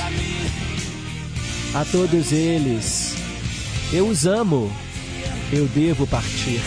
[1.72, 3.14] a todos eles,
[3.92, 4.72] eu os amo,
[5.52, 6.60] eu devo partir.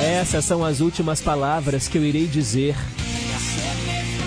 [0.00, 2.74] Essas são as últimas palavras que eu irei dizer,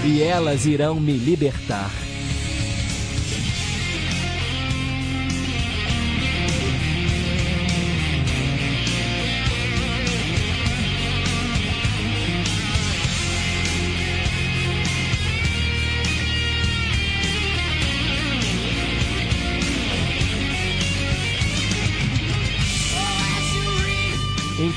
[0.05, 1.91] e elas irão me libertar.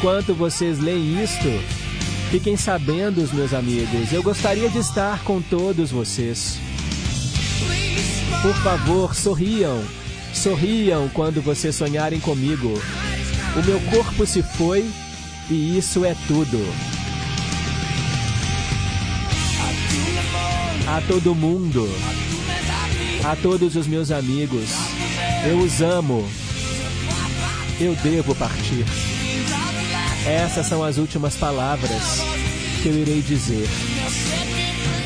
[0.04, 1.48] Enquanto vocês leem isto,
[2.30, 6.58] fiquem sabendo, meus amigos, eu gostaria de estar com todos vocês.
[8.42, 9.82] Por favor, sorriam.
[10.34, 12.78] Sorriam quando vocês sonharem comigo.
[13.56, 14.84] O meu corpo se foi
[15.48, 16.58] e isso é tudo.
[20.86, 21.88] A todo mundo,
[23.24, 24.68] a todos os meus amigos,
[25.48, 26.28] eu os amo.
[27.80, 28.84] Eu devo partir.
[30.26, 32.22] Essas são as últimas palavras
[32.82, 33.68] que eu irei dizer.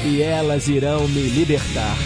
[0.04, 1.96] E elas irão me libertar.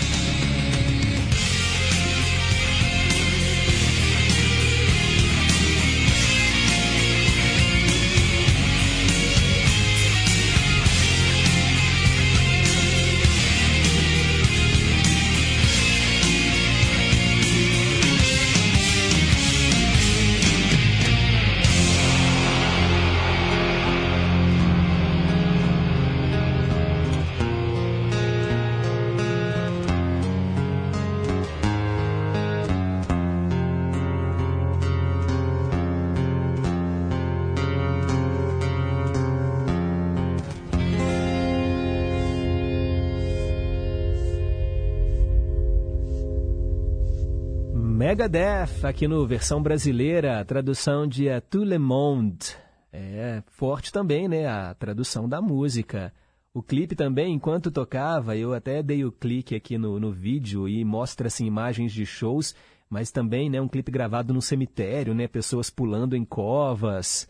[48.12, 52.54] Megadeth, aqui no versão brasileira, tradução de A Tout le Monde.
[52.92, 56.12] É forte também, né, a tradução da música.
[56.52, 60.84] O clipe também, enquanto tocava, eu até dei o clique aqui no, no vídeo e
[60.84, 62.54] mostra-se imagens de shows,
[62.90, 67.26] mas também, né, um clipe gravado no cemitério, né, pessoas pulando em covas.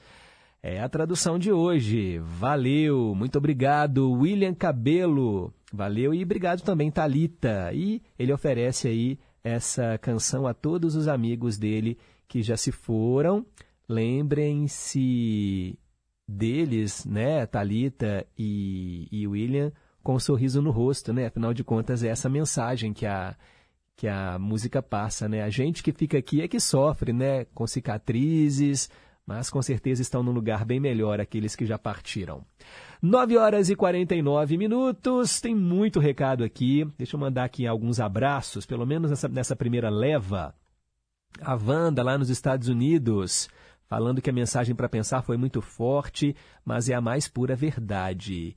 [0.61, 2.18] É a tradução de hoje.
[2.18, 5.55] Valeu, muito obrigado, William Cabelo.
[5.72, 7.70] Valeu e obrigado também, Talita.
[7.72, 13.45] E ele oferece aí essa canção a todos os amigos dele que já se foram.
[13.88, 15.78] Lembrem-se
[16.26, 19.72] deles, né, Talita e, e William,
[20.03, 21.26] com um sorriso no rosto, né?
[21.26, 23.36] Afinal de contas, é essa mensagem que a
[23.95, 25.43] que a música passa, né?
[25.43, 28.90] A gente que fica aqui é que sofre, né, com cicatrizes,
[29.26, 32.45] mas com certeza estão num lugar bem melhor aqueles que já partiram.
[33.05, 36.89] 9 horas e 49 minutos, tem muito recado aqui.
[36.97, 40.55] Deixa eu mandar aqui alguns abraços, pelo menos nessa, nessa primeira leva.
[41.41, 43.49] A Wanda, lá nos Estados Unidos,
[43.89, 48.55] falando que a mensagem para pensar foi muito forte, mas é a mais pura verdade.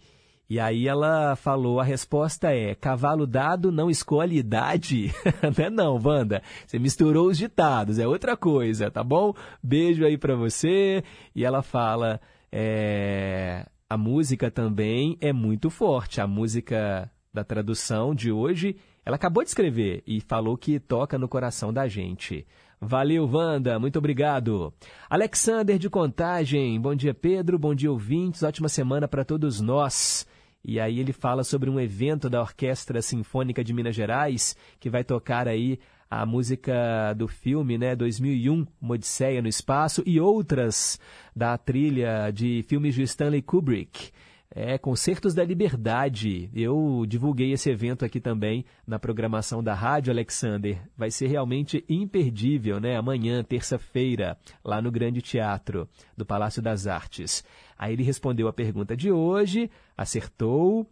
[0.48, 5.12] E aí ela falou, a resposta é, cavalo dado não escolhe idade.
[5.42, 6.44] não é não, Wanda.
[6.68, 9.34] Você misturou os ditados, é outra coisa, tá bom?
[9.64, 11.04] Beijo aí para você.
[11.34, 12.22] E ela fala,
[12.52, 16.20] é, a música também é muito forte.
[16.20, 21.28] A música da tradução de hoje, ela acabou de escrever e falou que toca no
[21.28, 22.48] coração da gente.
[22.82, 24.74] Valeu, Wanda, muito obrigado.
[25.10, 30.28] Alexander de Contagem, bom dia, Pedro, bom dia, ouvintes, ótima semana para todos nós.
[30.64, 35.04] E aí ele fala sobre um evento da Orquestra Sinfônica de Minas Gerais, que vai
[35.04, 35.80] tocar aí
[36.22, 40.98] a música do filme, né, 2001, Uma Odisseia no Espaço, e outras
[41.36, 44.12] da trilha de filmes de Stanley Kubrick.
[44.50, 46.50] É, Concertos da Liberdade.
[46.54, 50.82] Eu divulguei esse evento aqui também na programação da Rádio Alexander.
[50.96, 52.96] Vai ser realmente imperdível, né?
[52.96, 57.44] Amanhã, terça-feira, lá no Grande Teatro do Palácio das Artes.
[57.78, 60.88] Aí ele respondeu a pergunta de hoje, acertou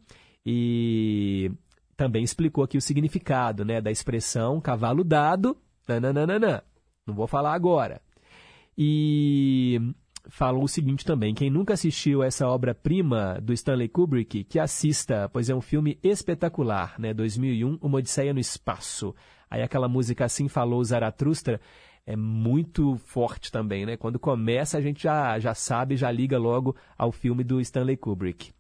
[0.46, 1.50] e
[1.96, 5.58] também explicou aqui o significado né, da expressão cavalo dado.
[5.88, 6.64] Nananana.
[7.06, 8.02] Não vou falar agora.
[8.78, 9.80] E
[10.30, 15.50] falou o seguinte também: quem nunca assistiu essa obra-prima do Stanley Kubrick, que assista, pois
[15.50, 17.14] é um filme espetacular, né?
[17.14, 19.14] 2001, Uma Odisseia no Espaço.
[19.50, 21.62] Aí aquela música Assim Falou Zaratustra
[22.06, 23.96] é muito forte também, né?
[23.96, 28.52] Quando começa a gente já, já sabe, já liga logo ao filme do Stanley Kubrick.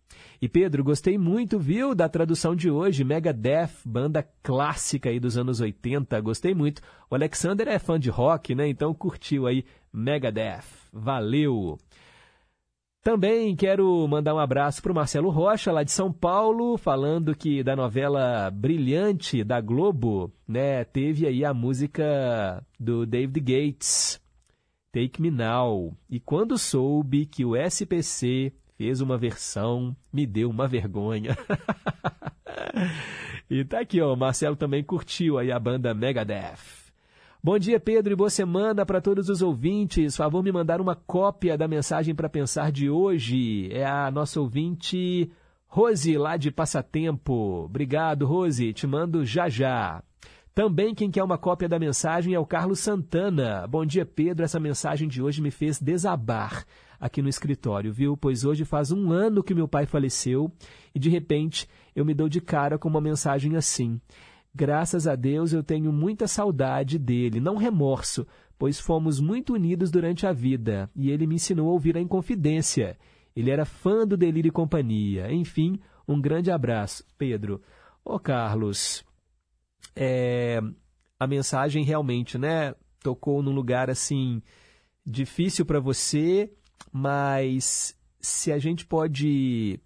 [0.43, 5.61] E Pedro, gostei muito, viu, da tradução de hoje, Megadeth, banda clássica aí dos anos
[5.61, 6.81] 80, gostei muito.
[7.09, 8.67] O Alexander é fã de rock, né?
[8.67, 9.63] Então curtiu aí
[9.93, 10.65] Megadeth.
[10.91, 11.77] Valeu.
[13.01, 17.63] Também quero mandar um abraço para o Marcelo Rocha, lá de São Paulo, falando que
[17.63, 24.19] da novela Brilhante da Globo, né, teve aí a música do David Gates,
[24.91, 25.95] Take Me Now.
[26.09, 28.51] E quando soube que o SPC
[28.83, 31.37] fez uma versão, me deu uma vergonha.
[33.49, 36.91] e tá aqui, ó, o Marcelo também curtiu aí a banda Megadeth.
[37.41, 40.17] Bom dia, Pedro, e boa semana para todos os ouvintes.
[40.17, 43.69] Favor me mandar uma cópia da mensagem para pensar de hoje.
[43.71, 45.31] É a nossa ouvinte
[45.65, 47.63] Rose, lá de Passatempo.
[47.63, 48.73] Obrigado, Rose.
[48.73, 50.03] Te mando já já.
[50.53, 53.65] Também quem quer uma cópia da mensagem é o Carlos Santana.
[53.65, 54.43] Bom dia, Pedro.
[54.43, 56.65] Essa mensagem de hoje me fez desabar
[57.03, 58.15] aqui no escritório, viu?
[58.15, 60.49] Pois hoje faz um ano que meu pai faleceu
[60.95, 63.99] e de repente eu me dou de cara com uma mensagem assim.
[64.55, 68.25] Graças a Deus eu tenho muita saudade dele, não remorso,
[68.57, 72.97] pois fomos muito unidos durante a vida e ele me ensinou a ouvir a Inconfidência.
[73.35, 75.29] Ele era fã do Delírio e Companhia.
[75.29, 77.61] Enfim, um grande abraço, Pedro.
[78.05, 79.03] Ô Carlos,
[79.93, 80.61] é,
[81.19, 84.41] a mensagem realmente, né, tocou num lugar assim
[85.05, 86.49] difícil para você,
[86.93, 89.79] mas se a gente pode,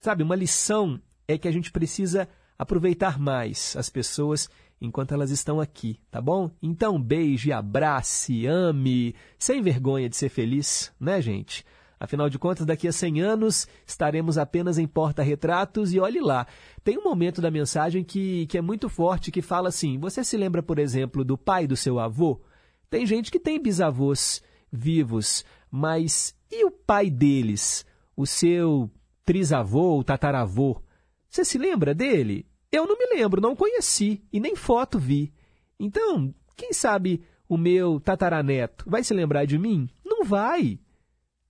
[0.00, 4.50] sabe, uma lição é que a gente precisa aproveitar mais as pessoas
[4.80, 6.50] enquanto elas estão aqui, tá bom?
[6.60, 11.64] Então, beije, abrace, ame, sem vergonha de ser feliz, né, gente?
[12.00, 16.46] Afinal de contas, daqui a 100 anos estaremos apenas em porta-retratos e olhe lá.
[16.82, 20.36] Tem um momento da mensagem que, que é muito forte que fala assim: você se
[20.36, 22.40] lembra, por exemplo, do pai do seu avô?
[22.88, 24.42] Tem gente que tem bisavôs
[24.72, 27.84] vivos, mas e o pai deles?
[28.16, 28.90] O seu
[29.24, 30.82] trisavô ou tataravô?
[31.28, 32.46] Você se lembra dele?
[32.72, 35.32] Eu não me lembro, não conheci e nem foto vi.
[35.78, 39.88] Então, quem sabe o meu tataraneto vai se lembrar de mim?
[40.04, 40.78] Não vai.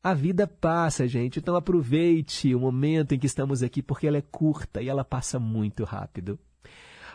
[0.03, 4.23] A vida passa, gente, então aproveite o momento em que estamos aqui, porque ela é
[4.23, 6.39] curta e ela passa muito rápido.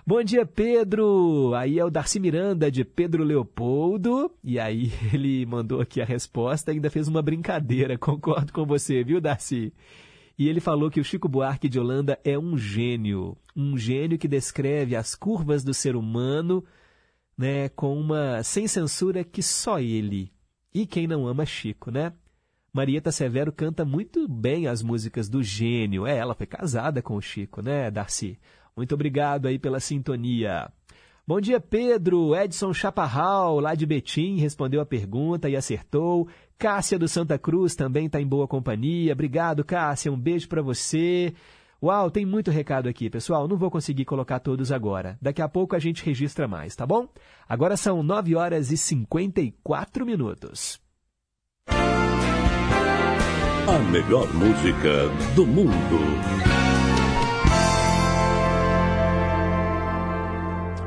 [0.08, 1.56] Bom dia, Pedro!
[1.56, 4.32] Aí é o Darcy Miranda, de Pedro Leopoldo.
[4.44, 7.98] E aí ele mandou aqui a resposta, ainda fez uma brincadeira.
[7.98, 9.74] Concordo com você, viu, Darcy?
[10.38, 14.28] E ele falou que o Chico Buarque de Holanda é um gênio, um gênio que
[14.28, 16.64] descreve as curvas do ser humano,
[17.36, 20.32] né, com uma sem censura que só ele.
[20.72, 22.14] E quem não ama Chico, né?
[22.72, 26.06] Marieta Severo canta muito bem as músicas do gênio.
[26.06, 28.38] É, ela foi casada com o Chico, né, Darcy?
[28.76, 30.70] Muito obrigado aí pela sintonia.
[31.28, 32.36] Bom dia, Pedro.
[32.36, 36.28] Edson Chaparral, lá de Betim, respondeu a pergunta e acertou.
[36.58, 39.14] Cássia do Santa Cruz também está em boa companhia.
[39.14, 40.12] Obrigado, Cássia.
[40.12, 41.34] Um beijo para você.
[41.82, 43.48] Uau, tem muito recado aqui, pessoal.
[43.48, 45.18] Não vou conseguir colocar todos agora.
[45.22, 47.08] Daqui a pouco a gente registra mais, tá bom?
[47.48, 50.80] Agora são 9 horas e 54 minutos.
[53.68, 56.65] A melhor música do mundo.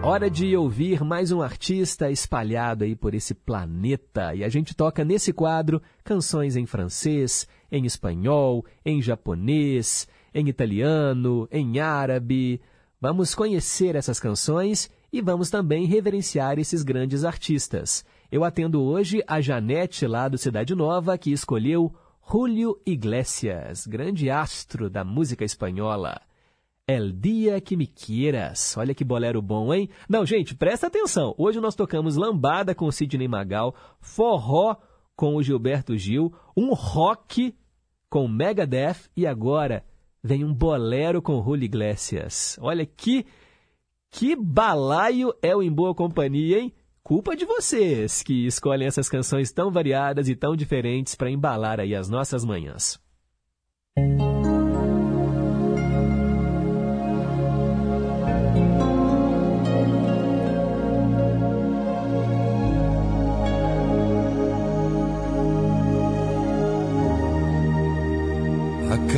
[0.09, 4.35] Hora de ouvir mais um artista espalhado aí por esse planeta.
[4.35, 11.47] E a gente toca nesse quadro canções em francês, em espanhol, em japonês, em italiano,
[11.53, 12.59] em árabe.
[12.99, 18.03] Vamos conhecer essas canções e vamos também reverenciar esses grandes artistas.
[18.33, 21.95] Eu atendo hoje a Janete lá do Cidade Nova, que escolheu
[22.27, 26.28] Julio Iglesias, grande astro da música espanhola.
[26.89, 28.75] El Dia Que Me Quieras.
[28.79, 29.91] Olha que bolero bom, hein?
[30.09, 31.35] Não, gente, presta atenção.
[31.37, 34.77] Hoje nós tocamos Lambada com o Sidney Magal, Forró
[35.15, 37.55] com o Gilberto Gil, um rock
[38.09, 39.85] com Megadeth e agora
[40.25, 42.59] vem um bolero com Julio Iglesias.
[42.63, 43.27] Olha que,
[44.11, 46.73] que balaio é o Em Boa Companhia, hein?
[47.03, 51.95] Culpa de vocês que escolhem essas canções tão variadas e tão diferentes para embalar aí
[51.95, 52.99] as nossas manhãs.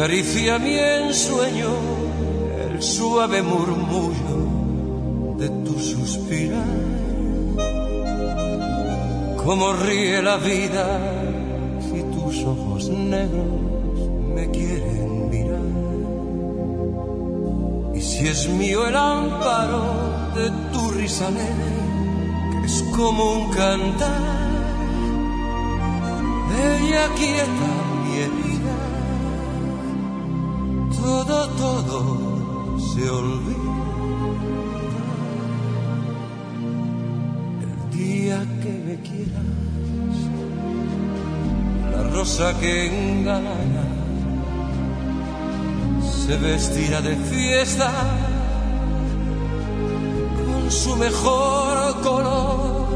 [0.01, 1.73] Acaricia mi ensueño
[2.65, 4.39] el suave murmullo
[5.37, 6.65] de tu suspirar.
[9.45, 10.87] Como ríe la vida
[11.83, 15.69] si tus ojos negros me quieren mirar.
[17.95, 19.83] Y si es mío el amparo
[20.35, 24.49] de tu risa que es como un cantar.
[26.59, 27.69] Ella quieta
[28.03, 28.60] mi herida
[31.01, 33.61] todo, todo se olvida.
[37.63, 40.17] El día que me quieras,
[41.93, 43.87] la rosa que engalana
[46.03, 47.91] se vestirá de fiesta
[50.47, 52.89] con su mejor color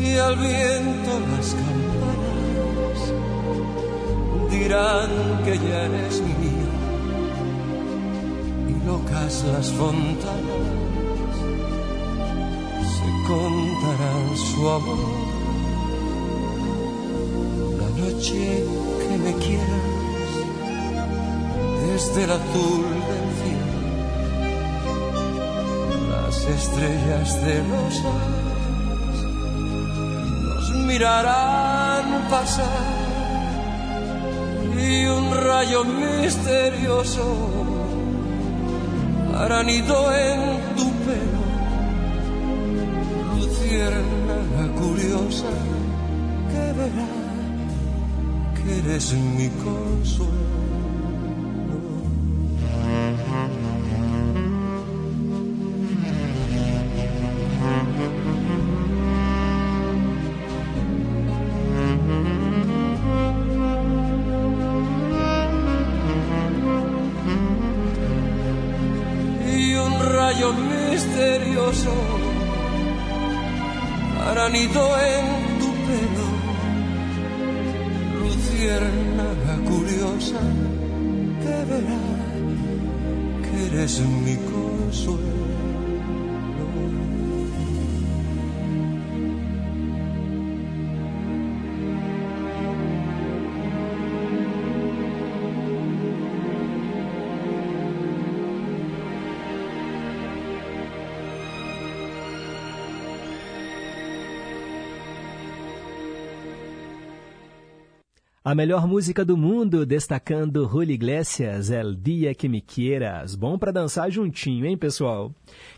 [0.00, 1.54] y al viento las
[4.60, 5.10] dirán
[5.44, 6.70] que ya eres mía.
[8.72, 10.66] Y locas las fontanas
[12.94, 15.12] se contarán su amor.
[17.80, 18.42] La noche
[19.00, 20.32] que me quieras
[21.86, 23.78] desde el azul del cielo
[26.10, 27.94] las estrellas de los
[30.44, 32.99] nos mirarán pasar
[34.80, 37.24] y un rayo misterioso
[39.36, 40.40] hará nido en
[40.76, 41.42] tu pelo
[43.36, 45.52] luciérnaga curiosa
[46.50, 47.10] que verá
[48.56, 50.69] que eres mi consuelo
[108.42, 113.34] A melhor música do mundo, destacando Julio Iglesias, El Dia Que Me Quieras.
[113.34, 115.30] Bom para dançar juntinho, hein, pessoal?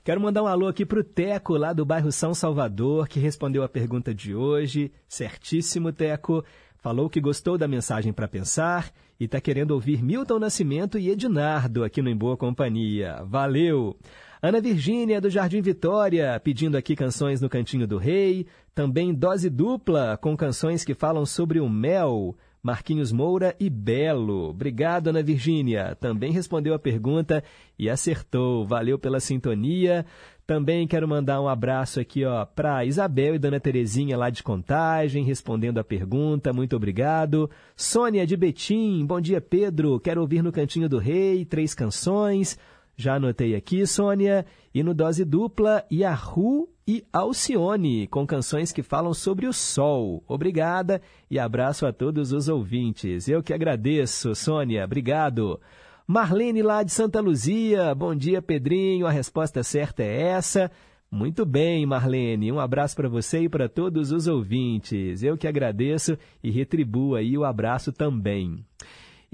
[0.05, 3.69] Quero mandar um alô aqui pro Teco, lá do bairro São Salvador, que respondeu a
[3.69, 4.93] pergunta de hoje.
[5.09, 6.45] Certíssimo, Teco.
[6.77, 11.83] Falou que gostou da mensagem para pensar e está querendo ouvir Milton Nascimento e Ednardo
[11.83, 13.25] aqui no Em Boa Companhia.
[13.25, 13.97] Valeu!
[14.41, 18.47] Ana Virgínia, do Jardim Vitória, pedindo aqui canções no Cantinho do Rei.
[18.73, 22.37] Também dose dupla, com canções que falam sobre o mel.
[22.63, 24.51] Marquinhos Moura e Belo.
[24.51, 25.97] Obrigado, Ana Virgínia.
[25.99, 27.43] Também respondeu a pergunta
[27.77, 28.65] e acertou.
[28.65, 30.07] Valeu pela sintonia.
[30.47, 35.25] Também quero mandar um abraço aqui ó para Isabel e Dona Terezinha lá de Contagem,
[35.25, 36.53] respondendo a pergunta.
[36.53, 37.51] Muito obrigado.
[37.75, 39.05] Sônia de Betim.
[39.05, 39.99] Bom dia, Pedro.
[39.99, 42.57] Quero ouvir no Cantinho do Rei três canções.
[42.97, 44.47] Já anotei aqui, Sônia.
[44.75, 50.23] E no Dose Dupla, Yahoo e Alcione, com canções que falam sobre o sol.
[50.27, 51.01] Obrigada
[51.31, 53.29] e abraço a todos os ouvintes.
[53.29, 54.85] Eu que agradeço, Sônia.
[54.85, 55.61] Obrigado.
[56.07, 57.95] Marlene lá de Santa Luzia.
[57.95, 59.07] Bom dia, Pedrinho.
[59.07, 60.71] A resposta certa é essa.
[61.11, 62.51] Muito bem, Marlene.
[62.51, 65.23] Um abraço para você e para todos os ouvintes.
[65.23, 68.65] Eu que agradeço e retribuo aí o abraço também.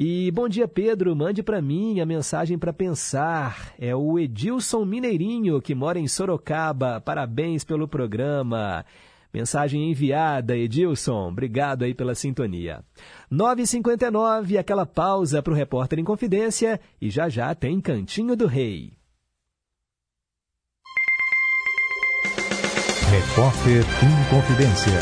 [0.01, 1.17] E bom dia, Pedro.
[1.17, 3.75] Mande para mim a mensagem para pensar.
[3.77, 7.01] É o Edilson Mineirinho, que mora em Sorocaba.
[7.01, 8.87] Parabéns pelo programa.
[9.35, 11.31] Mensagem enviada, Edilson.
[11.31, 12.85] Obrigado aí pela sintonia.
[13.31, 16.81] 9h59, aquela pausa para o repórter em confidência.
[17.01, 18.93] E já já tem Cantinho do Rei.
[23.11, 25.01] Repórter em confidência.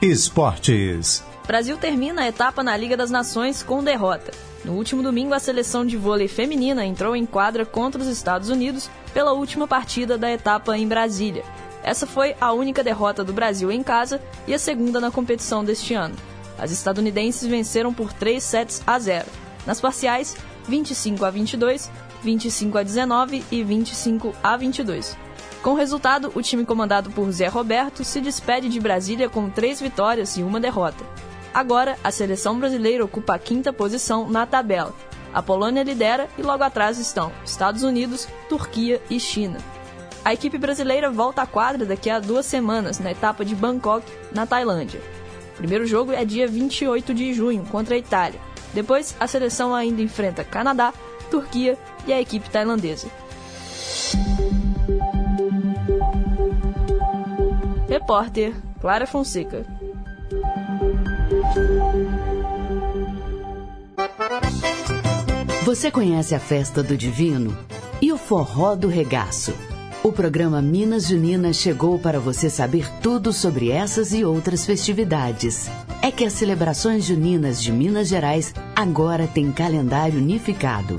[0.00, 1.29] Esportes.
[1.50, 4.30] Brasil termina a etapa na Liga das Nações com derrota.
[4.64, 8.88] No último domingo, a seleção de vôlei feminina entrou em quadra contra os Estados Unidos
[9.12, 11.42] pela última partida da etapa em Brasília.
[11.82, 15.92] Essa foi a única derrota do Brasil em casa e a segunda na competição deste
[15.92, 16.14] ano.
[16.56, 19.26] As estadunidenses venceram por 3 sets a 0.
[19.66, 20.36] Nas parciais,
[20.68, 21.90] 25 a 22,
[22.22, 25.16] 25 a 19 e 25 a 22.
[25.64, 29.80] Com o resultado, o time comandado por Zé Roberto se despede de Brasília com três
[29.80, 31.04] vitórias e uma derrota.
[31.52, 34.94] Agora, a seleção brasileira ocupa a quinta posição na tabela.
[35.32, 39.58] A Polônia lidera e logo atrás estão Estados Unidos, Turquia e China.
[40.24, 44.46] A equipe brasileira volta à quadra daqui a duas semanas, na etapa de Bangkok, na
[44.46, 45.00] Tailândia.
[45.54, 48.40] O primeiro jogo é dia 28 de junho, contra a Itália.
[48.72, 50.92] Depois, a seleção ainda enfrenta Canadá,
[51.30, 53.08] Turquia e a equipe tailandesa.
[57.88, 59.79] Repórter Clara Fonseca.
[65.62, 67.54] Você conhece a festa do Divino
[68.00, 69.52] e o forró do regaço?
[70.02, 75.70] O programa Minas Junina chegou para você saber tudo sobre essas e outras festividades.
[76.00, 80.98] É que as celebrações juninas de Minas Gerais agora têm calendário unificado.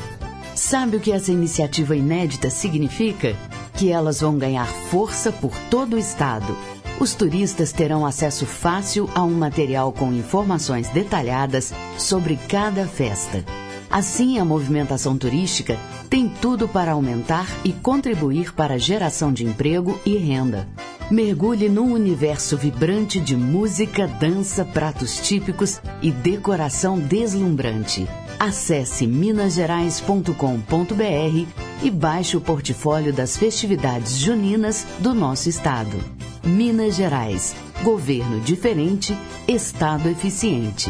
[0.54, 3.36] Sabe o que essa iniciativa inédita significa?
[3.74, 6.56] Que elas vão ganhar força por todo o estado.
[7.00, 13.44] Os turistas terão acesso fácil a um material com informações detalhadas sobre cada festa.
[13.92, 15.78] Assim, a movimentação turística
[16.10, 20.68] tem tudo para aumentar e contribuir para a geração de emprego e renda.
[21.12, 28.08] Mergulhe num universo vibrante de música, dança, pratos típicos e decoração deslumbrante.
[28.40, 31.48] Acesse minasgerais.com.br
[31.84, 35.98] e baixe o portfólio das festividades juninas do nosso estado.
[36.44, 37.54] Minas Gerais.
[37.84, 39.18] Governo diferente,
[39.48, 40.90] Estado eficiente.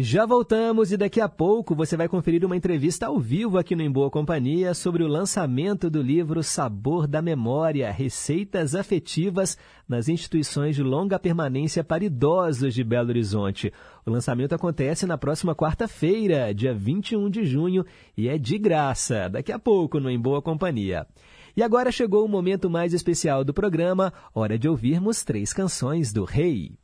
[0.00, 3.82] Já voltamos e daqui a pouco você vai conferir uma entrevista ao vivo aqui no
[3.82, 10.76] Em Boa Companhia sobre o lançamento do livro Sabor da Memória: Receitas Afetivas nas Instituições
[10.76, 13.72] de Longa Permanência para Idosos de Belo Horizonte.
[14.06, 17.84] O lançamento acontece na próxima quarta-feira, dia 21 de junho,
[18.16, 19.28] e é de graça.
[19.28, 21.08] Daqui a pouco no Em Boa Companhia.
[21.56, 26.22] E agora chegou o momento mais especial do programa, hora de ouvirmos três canções do
[26.22, 26.78] Rei.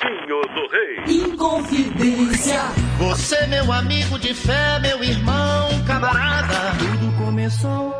[0.00, 1.24] Cantinho do Rei.
[1.24, 2.60] Inconfidência.
[2.98, 6.76] Você, meu amigo de fé, meu irmão, camarada.
[6.78, 7.92] Tudo começou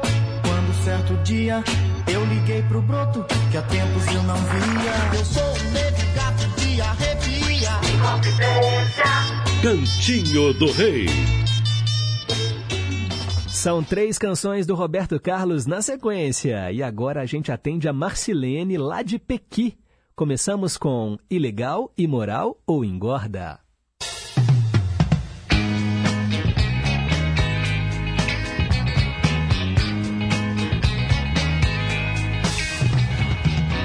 [0.42, 1.64] quando certo dia
[2.06, 5.18] eu liguei pro broto que há tempos eu não via.
[5.18, 7.70] Eu sou um negro gato de arrepia.
[7.94, 9.04] Inconfidência.
[9.62, 11.06] Cantinho do Rei.
[13.48, 16.70] São três canções do Roberto Carlos na sequência.
[16.70, 19.78] E agora a gente atende a Marcilene, lá de Pequi.
[20.18, 23.60] Começamos com Ilegal, Imoral ou Engorda?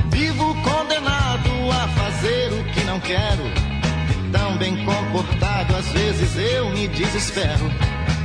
[0.10, 3.44] Vivo condenado a fazer o que não quero.
[4.32, 7.66] Tão bem comportado, às vezes eu me desespero.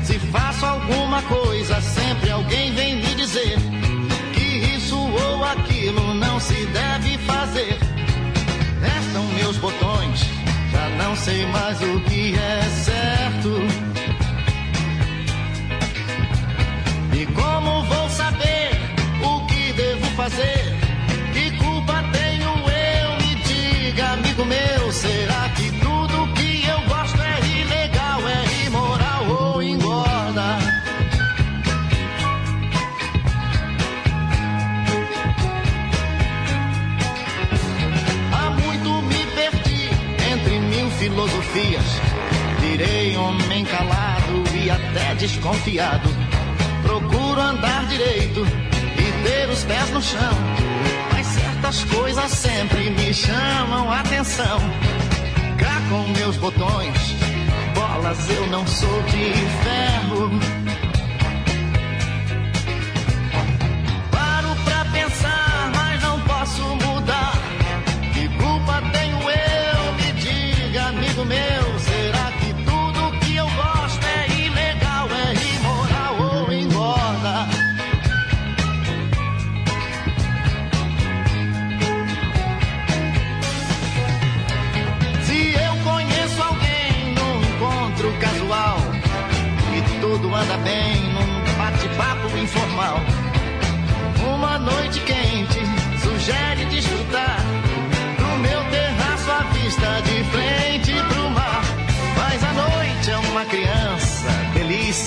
[0.04, 3.58] Se faço alguma coisa, sempre alguém vem me dizer
[4.32, 7.95] que isso ou aquilo não se deve fazer.
[9.16, 10.20] Restam meus botões,
[10.70, 13.48] já não sei mais o que é certo.
[17.14, 18.72] E como vou saber
[19.22, 20.75] o que devo fazer?
[45.26, 46.08] Desconfiado.
[46.82, 48.46] Procuro andar direito
[48.96, 50.32] e ter os pés no chão.
[51.12, 54.58] Mas certas coisas sempre me chamam a atenção.
[55.58, 57.16] Cá com meus botões,
[57.74, 59.32] bolas eu não sou de
[59.64, 60.55] ferro.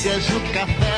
[0.03, 0.88] Delícias no café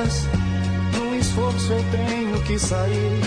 [0.00, 0.26] costas.
[0.94, 3.20] Num esforço eu tenho que sair.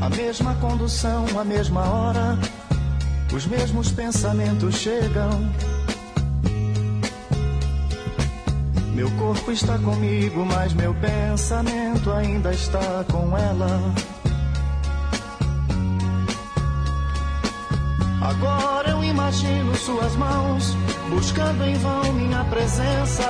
[0.00, 2.38] A mesma condução, a mesma hora.
[3.32, 5.52] Os mesmos pensamentos chegam.
[8.94, 13.94] Meu corpo está comigo, mas meu pensamento ainda está com ela.
[18.20, 18.77] Agora
[19.38, 20.74] imagino suas mãos
[21.10, 23.24] buscando em vão minha presença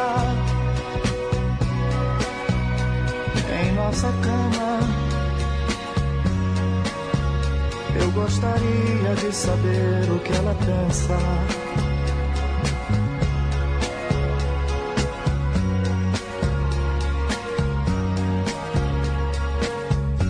[3.62, 4.80] em nossa cama.
[8.00, 11.18] Eu gostaria de saber o que ela pensa.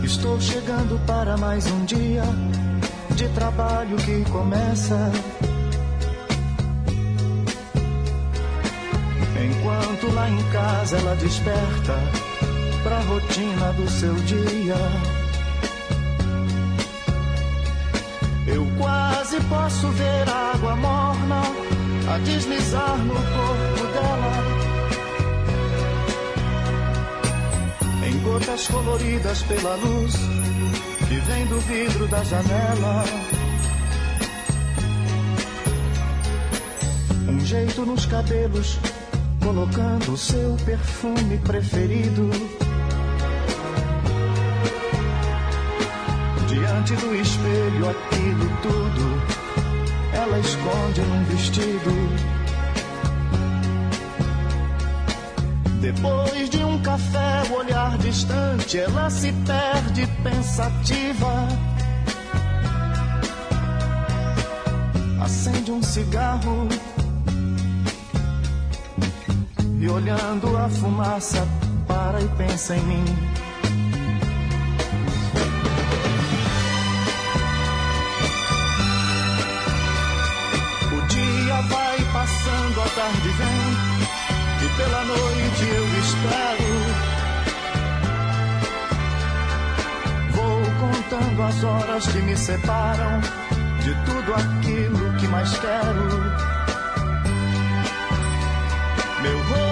[0.03, 2.25] Estou chegando para mais um dia
[3.15, 5.38] de trabalho que começa.
[10.29, 11.95] Em casa ela desperta
[12.83, 14.77] pra rotina do seu dia.
[18.47, 21.43] Eu quase posso ver a água morna
[22.15, 24.33] a deslizar no corpo dela.
[28.07, 30.15] Em gotas coloridas pela luz
[31.09, 33.05] que vem do vidro da janela.
[37.29, 38.79] Um jeito nos cabelos,
[39.49, 42.29] colocando o seu perfume preferido.
[46.47, 49.23] Diante do espelho, aquilo tudo
[50.13, 51.91] ela esconde num vestido.
[55.81, 61.49] Depois de um café, o olhar distante, ela se perde pensativa.
[65.23, 66.69] Acende um cigarro
[69.89, 71.47] olhando a fumaça,
[71.87, 73.05] para e pensa em mim.
[80.93, 83.99] O dia vai passando, a tarde vem
[84.65, 86.69] e pela noite eu espero.
[90.33, 93.21] Vou contando as horas que me separam
[93.81, 96.59] de tudo aquilo que mais quero.
[99.23, 99.68] Meu rosto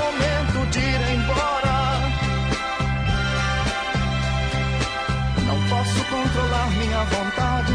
[0.00, 1.76] momento de ir embora.
[5.46, 7.74] Não posso controlar minha vontade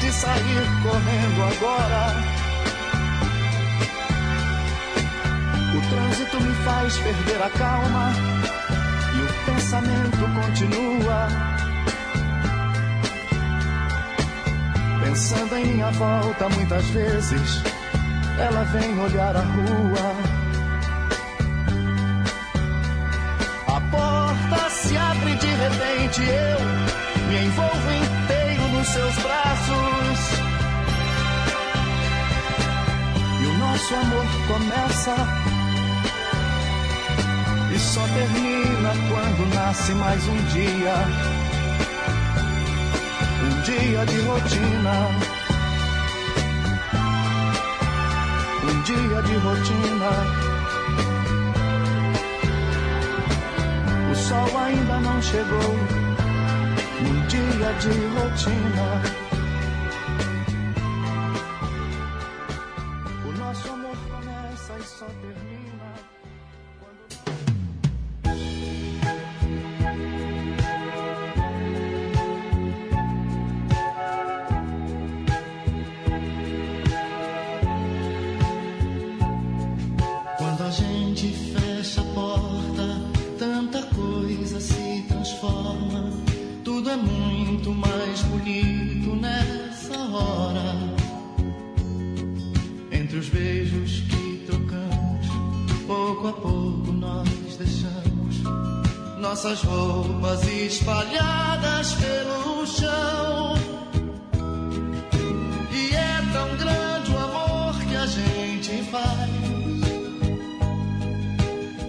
[0.00, 2.02] de sair correndo agora.
[5.76, 8.12] O trânsito me faz perder a calma
[9.14, 11.28] e o pensamento continua.
[15.04, 17.62] Pensando em minha volta muitas vezes,
[18.38, 20.33] ela vem olhar a rua.
[25.34, 30.18] Abre de repente, eu me envolvo inteiro nos seus braços.
[33.40, 35.14] E o nosso amor começa
[37.74, 40.94] e só termina quando nasce mais um dia
[43.42, 45.08] um dia de rotina.
[48.62, 50.43] Um dia de rotina.
[54.52, 55.70] Ainda não chegou.
[57.00, 59.02] Um dia de rotina.
[63.26, 65.94] O nosso amor começa e só termina.
[99.44, 103.54] Nossas roupas espalhadas pelo chão.
[105.70, 107.12] E é tão grande
[108.84, 109.30] faz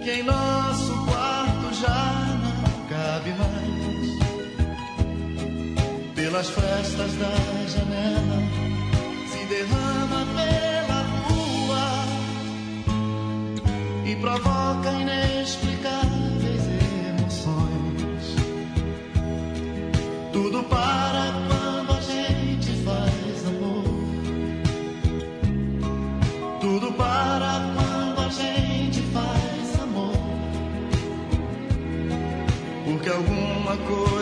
[0.04, 2.14] que em nosso quarto já
[2.44, 4.06] não cabe mais.
[6.14, 7.34] Pelas frestas da
[7.68, 8.38] janela
[9.30, 11.88] se derrama pela rua
[14.04, 15.75] e provoca inexplicáveis
[33.76, 34.15] alguma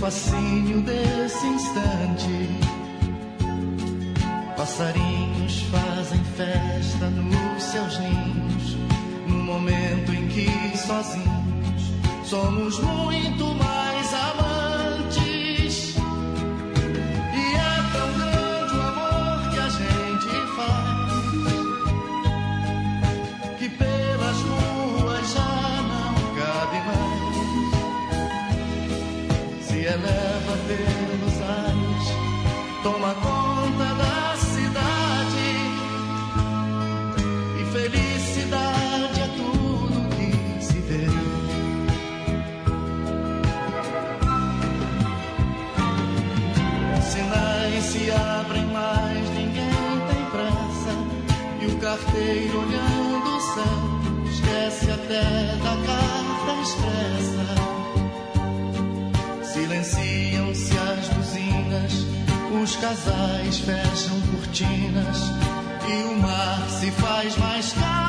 [0.00, 2.48] fascínio desse instante.
[4.56, 8.76] Passarinhos fazem festa nos seus ninhos,
[9.26, 11.92] no momento em que sozinhos
[12.24, 13.75] somos muito mais
[55.06, 55.22] até
[55.62, 57.46] da carta expressa.
[59.44, 61.92] Silenciam-se as buzinas,
[62.62, 65.18] os casais fecham cortinas
[65.88, 68.05] e o mar se faz mais calmo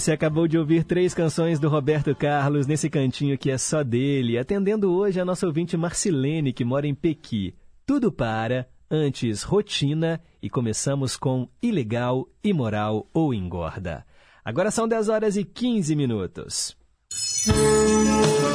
[0.00, 4.38] Você acabou de ouvir três canções do Roberto Carlos nesse cantinho que é só dele,
[4.38, 7.54] atendendo hoje a nossa ouvinte Marcilene, que mora em Pequi.
[7.84, 14.06] Tudo para, antes rotina e começamos com ilegal, imoral ou engorda.
[14.42, 16.74] Agora são 10 horas e 15 minutos.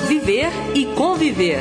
[0.07, 1.59] Viver e conviver.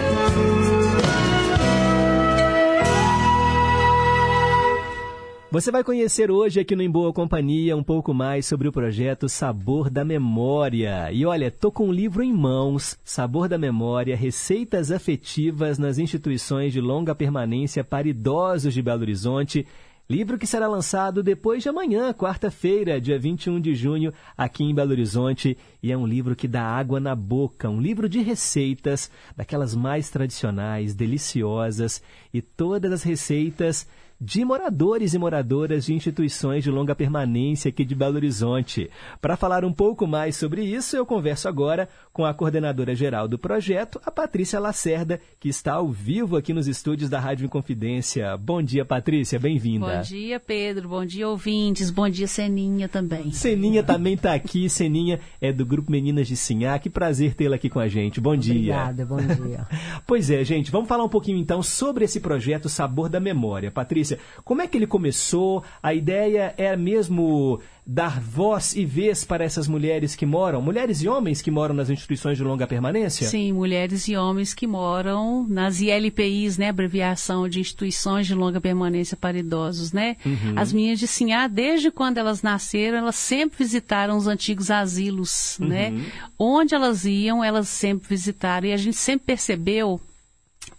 [5.54, 9.28] Você vai conhecer hoje aqui no Em Boa Companhia um pouco mais sobre o projeto
[9.28, 11.12] Sabor da Memória.
[11.12, 16.72] E olha, tô com um livro em mãos, Sabor da Memória, Receitas Afetivas nas Instituições
[16.72, 19.64] de Longa Permanência para Idosos de Belo Horizonte.
[20.10, 24.90] Livro que será lançado depois de amanhã, quarta-feira, dia 21 de junho, aqui em Belo
[24.90, 25.56] Horizonte.
[25.80, 30.10] E é um livro que dá água na boca, um livro de receitas, daquelas mais
[30.10, 32.02] tradicionais, deliciosas,
[32.32, 33.86] e todas as receitas
[34.24, 38.88] de moradores e moradoras de instituições de longa permanência aqui de Belo Horizonte.
[39.20, 43.38] Para falar um pouco mais sobre isso, eu converso agora com a coordenadora geral do
[43.38, 48.34] projeto, a Patrícia Lacerda, que está ao vivo aqui nos estúdios da Rádio Inconfidência.
[48.38, 49.96] Bom dia, Patrícia, bem-vinda.
[49.96, 50.88] Bom dia, Pedro.
[50.88, 51.90] Bom dia, ouvintes.
[51.90, 53.30] Bom dia, Seninha também.
[53.30, 54.70] Seninha também está aqui.
[54.70, 56.78] Seninha é do Grupo Meninas de Sinhá.
[56.78, 58.22] Que prazer tê-la aqui com a gente.
[58.22, 58.54] Bom dia.
[58.54, 59.66] Obrigada, bom dia.
[60.06, 63.70] pois é, gente, vamos falar um pouquinho então sobre esse projeto Sabor da Memória.
[63.70, 64.13] Patrícia,
[64.44, 65.62] como é que ele começou?
[65.82, 71.08] A ideia é mesmo dar voz e vez para essas mulheres que moram, mulheres e
[71.08, 73.28] homens que moram nas instituições de longa permanência?
[73.28, 79.18] Sim, mulheres e homens que moram nas ILPIs, né, abreviação de instituições de longa permanência
[79.18, 80.16] para idosos, né?
[80.24, 80.54] Uhum.
[80.56, 85.68] As minhas de Sinhá, desde quando elas nasceram, elas sempre visitaram os antigos asilos, Uhum.
[85.68, 85.92] né?
[86.38, 90.00] Onde elas iam, elas sempre visitaram e a gente sempre percebeu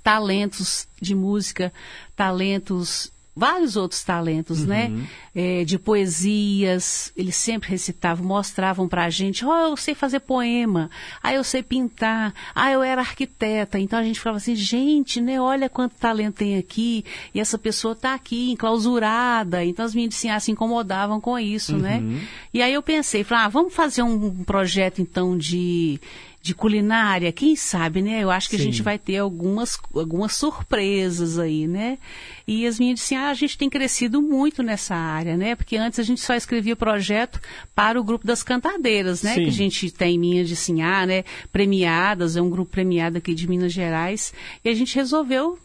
[0.04, 1.72] talentos de música,
[2.16, 4.88] talentos vários outros talentos, né?
[4.88, 5.06] Uhum.
[5.36, 10.90] É, de poesias, eles sempre recitavam, mostravam pra gente, ó, eu sei fazer poema,
[11.22, 13.78] ah, eu sei pintar, ah, eu era arquiteta.
[13.78, 17.04] Então a gente falava assim, gente, né, olha quanto talento tem aqui,
[17.34, 19.66] e essa pessoa tá aqui, enclausurada.
[19.66, 21.98] Então as meninas assim, ah, se incomodavam com isso, né?
[21.98, 22.22] Uhum.
[22.54, 26.00] E aí eu pensei, falei, ah, vamos fazer um projeto então de
[26.46, 28.22] de culinária, quem sabe, né?
[28.22, 28.62] Eu acho que Sim.
[28.62, 31.98] a gente vai ter algumas, algumas surpresas aí, né?
[32.46, 35.56] E as minhas disseram, ah, a gente tem crescido muito nessa área, né?
[35.56, 37.42] Porque antes a gente só escrevia projeto
[37.74, 39.34] para o grupo das cantadeiras, né?
[39.34, 39.42] Sim.
[39.42, 41.24] Que a gente tem Minhas de Sinhá, né?
[41.52, 44.32] Premiadas, é um grupo premiado aqui de Minas Gerais.
[44.64, 45.58] E a gente resolveu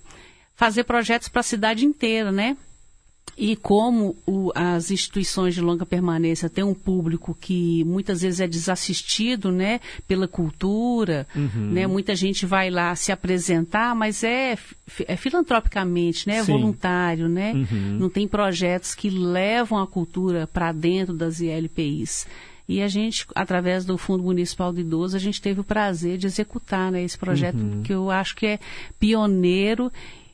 [0.57, 2.57] fazer projetos para a cidade inteira, né?
[3.37, 8.47] E como o- as instituições de longa permanência têm um público que muitas vezes é
[8.47, 11.71] desassistido, né, pela cultura, Uhum.
[11.73, 14.59] né, muita gente vai lá se apresentar, mas é,
[15.07, 16.53] é filantropicamente, né, é Sim.
[16.53, 17.97] voluntário, né, Uhum.
[17.99, 22.27] não tem projetos que levam a cultura para dentro das ILPIs.
[22.69, 26.27] E a gente, através do Fundo Municipal do Idoso, a gente teve o prazer de
[26.29, 27.83] executar né, esse projeto, Uhum.
[27.83, 28.59] que eu acho que é
[29.01, 29.91] pioneiro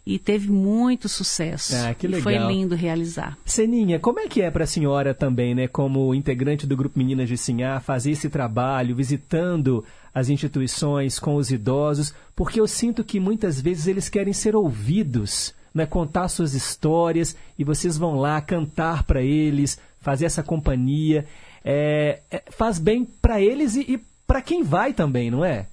[0.06, 1.74] e teve muito sucesso.
[1.74, 2.48] Ah, que E foi legal.
[2.48, 3.36] lindo realizar.
[3.44, 7.28] Seninha, como é que é para a senhora também, né, como integrante do Grupo Meninas
[7.28, 9.84] de Sinhá, fazer esse trabalho, visitando
[10.14, 12.14] as instituições com os idosos?
[12.36, 17.64] Porque eu sinto que muitas vezes eles querem ser ouvidos, né, contar suas histórias e
[17.64, 21.26] vocês vão lá cantar para eles, fazer essa companhia.
[21.64, 25.66] É, é, faz bem para eles e, e para quem vai também, não é?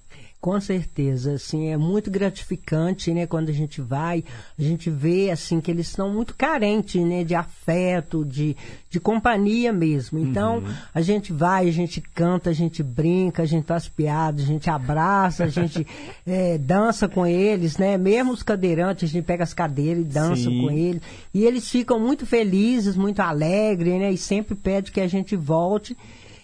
[0.44, 4.22] Com certeza, assim, é muito gratificante, né, quando a gente vai,
[4.58, 8.54] a gente vê, assim, que eles estão muito carentes, né, de afeto, de,
[8.90, 10.18] de companhia mesmo.
[10.18, 10.74] Então, Uhum.
[10.94, 14.68] a gente vai, a gente canta, a gente brinca, a gente faz piadas, a gente
[14.68, 15.86] abraça, a gente
[16.26, 20.50] eh, dança com eles, né, mesmo os cadeirantes, a gente pega as cadeiras e dança
[20.50, 20.60] Sim.
[20.60, 21.00] com eles.
[21.32, 25.96] E eles ficam muito felizes, muito alegres, né, e sempre pedem que a gente volte.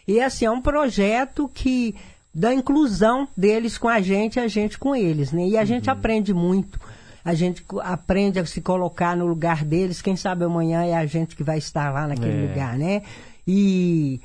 [0.09, 1.94] E assim, é um projeto que
[2.35, 5.47] da inclusão deles com a gente, a gente com eles, né?
[5.48, 6.78] E a gente aprende muito.
[7.24, 10.01] A gente aprende a se colocar no lugar deles.
[10.01, 12.48] Quem sabe amanhã é a gente que vai estar lá naquele É.
[12.48, 13.02] lugar, né?
[13.47, 14.20] E,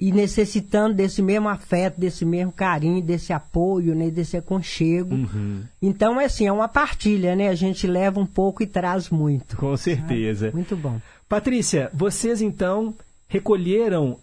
[0.00, 4.08] e necessitando desse mesmo afeto, desse mesmo carinho, desse apoio, né?
[4.10, 5.14] Desse aconchego.
[5.14, 5.62] Uhum.
[5.82, 7.48] Então, é assim, é uma partilha, né?
[7.48, 9.56] A gente leva um pouco e traz muito.
[9.56, 10.50] Com certeza.
[10.54, 10.98] Muito bom.
[11.28, 12.94] Patrícia, vocês então
[13.28, 14.18] recolheram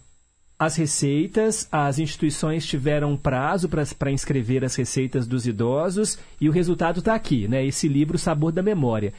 [0.60, 6.98] as receitas, as instituições tiveram prazo para inscrever as receitas dos idosos e o resultado
[6.98, 7.64] está aqui, né?
[7.64, 9.14] Esse livro Sabor da Memória.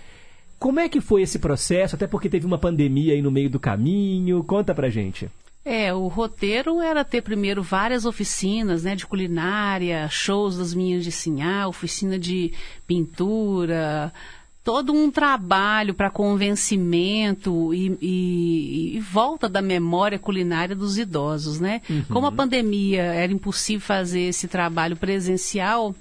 [0.59, 1.95] Como é que foi esse processo?
[1.95, 4.43] Até porque teve uma pandemia aí no meio do caminho.
[4.43, 5.31] Conta pra gente.
[5.65, 11.11] É, o roteiro era ter primeiro várias oficinas, né, de culinária, shows das minhas de
[11.11, 12.53] Sinhá, oficina de
[12.85, 14.13] pintura,
[14.63, 21.81] todo um trabalho para convencimento e, e- e volta da memória culinária dos idosos, né?
[21.89, 22.03] Uhum.
[22.09, 25.95] Como a pandemia era impossível fazer esse trabalho presencial,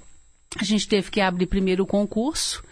[0.59, 2.63] a gente teve que abrir primeiro o concurso,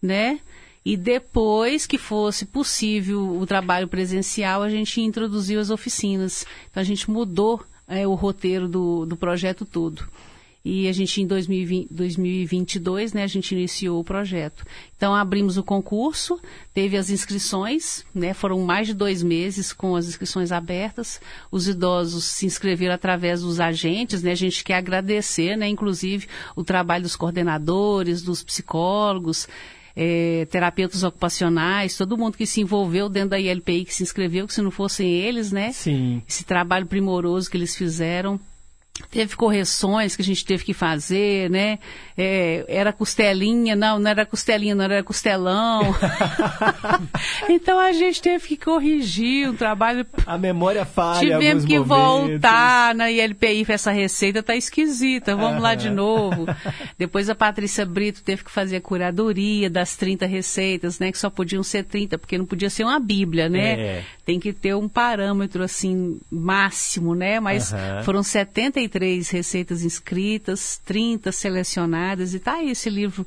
[0.00, 0.38] né?
[0.84, 6.44] E depois que fosse possível o trabalho presencial, a gente introduziu as oficinas.
[6.70, 10.06] Então a gente mudou é, o roteiro do, do projeto todo.
[10.64, 14.64] E a gente, em 2020, 2022, né, a gente iniciou o projeto.
[14.96, 16.40] Então, abrimos o concurso,
[16.72, 21.20] teve as inscrições, né, foram mais de dois meses com as inscrições abertas.
[21.50, 26.26] Os idosos se inscreveram através dos agentes, né, a gente quer agradecer, né, inclusive,
[26.56, 29.46] o trabalho dos coordenadores, dos psicólogos,
[29.94, 34.54] eh, terapeutas ocupacionais, todo mundo que se envolveu dentro da ILPI, que se inscreveu, que
[34.54, 36.22] se não fossem eles, né, Sim.
[36.26, 38.40] esse trabalho primoroso que eles fizeram.
[39.10, 41.78] Teve correções que a gente teve que fazer, né?
[42.16, 45.94] É, era costelinha, não, não era costelinha, não era costelão.
[47.48, 50.06] então a gente teve que corrigir um trabalho.
[50.26, 51.18] A memória falha.
[51.18, 51.88] Tivemos que momentos.
[51.88, 56.46] voltar na ILPI essa receita tá esquisita, vamos lá de novo.
[56.98, 61.10] Depois a Patrícia Brito teve que fazer a curadoria das 30 receitas, né?
[61.10, 63.70] Que só podiam ser 30, porque não podia ser uma bíblia, né?
[63.80, 64.04] É.
[64.24, 67.40] Tem que ter um parâmetro assim máximo, né?
[67.40, 68.02] Mas Aham.
[68.02, 68.22] foram
[68.84, 73.26] 73 receitas inscritas, 30 selecionadas e tá aí esse livro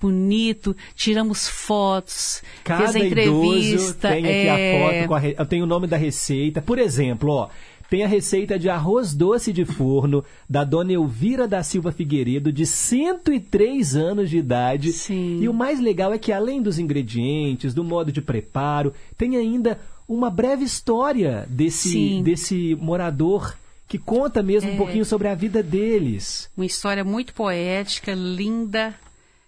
[0.00, 4.08] bonito, tiramos fotos, Cada fez a entrevista.
[4.10, 5.28] tem aqui é, a foto com a.
[5.28, 6.62] Eu tenho o nome da receita.
[6.62, 7.48] Por exemplo, ó,
[7.90, 12.64] tem a receita de arroz doce de forno da dona Elvira da Silva Figueiredo, de
[12.64, 14.92] 103 anos de idade.
[14.92, 15.40] Sim.
[15.40, 19.80] E o mais legal é que além dos ingredientes, do modo de preparo, tem ainda
[20.06, 22.22] uma breve história desse, Sim.
[22.22, 23.54] desse morador
[23.88, 24.76] que conta mesmo um É.
[24.76, 26.50] pouquinho sobre a vida deles.
[26.56, 28.94] Uma história muito poética, linda,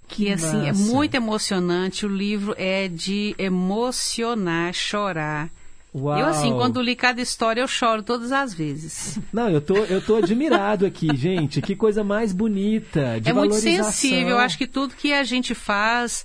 [0.08, 2.04] que, Que assim é muito emocionante.
[2.06, 5.50] O livro é de emocionar, chorar.
[5.94, 6.18] Uau.
[6.18, 9.18] Eu assim, quando li cada história, eu choro todas as vezes.
[9.32, 11.60] Não, eu tô, eu tô admirado aqui, gente.
[11.60, 13.20] Que coisa mais bonita.
[13.20, 14.30] De é muito sensível.
[14.30, 16.24] Eu acho que tudo que a gente faz,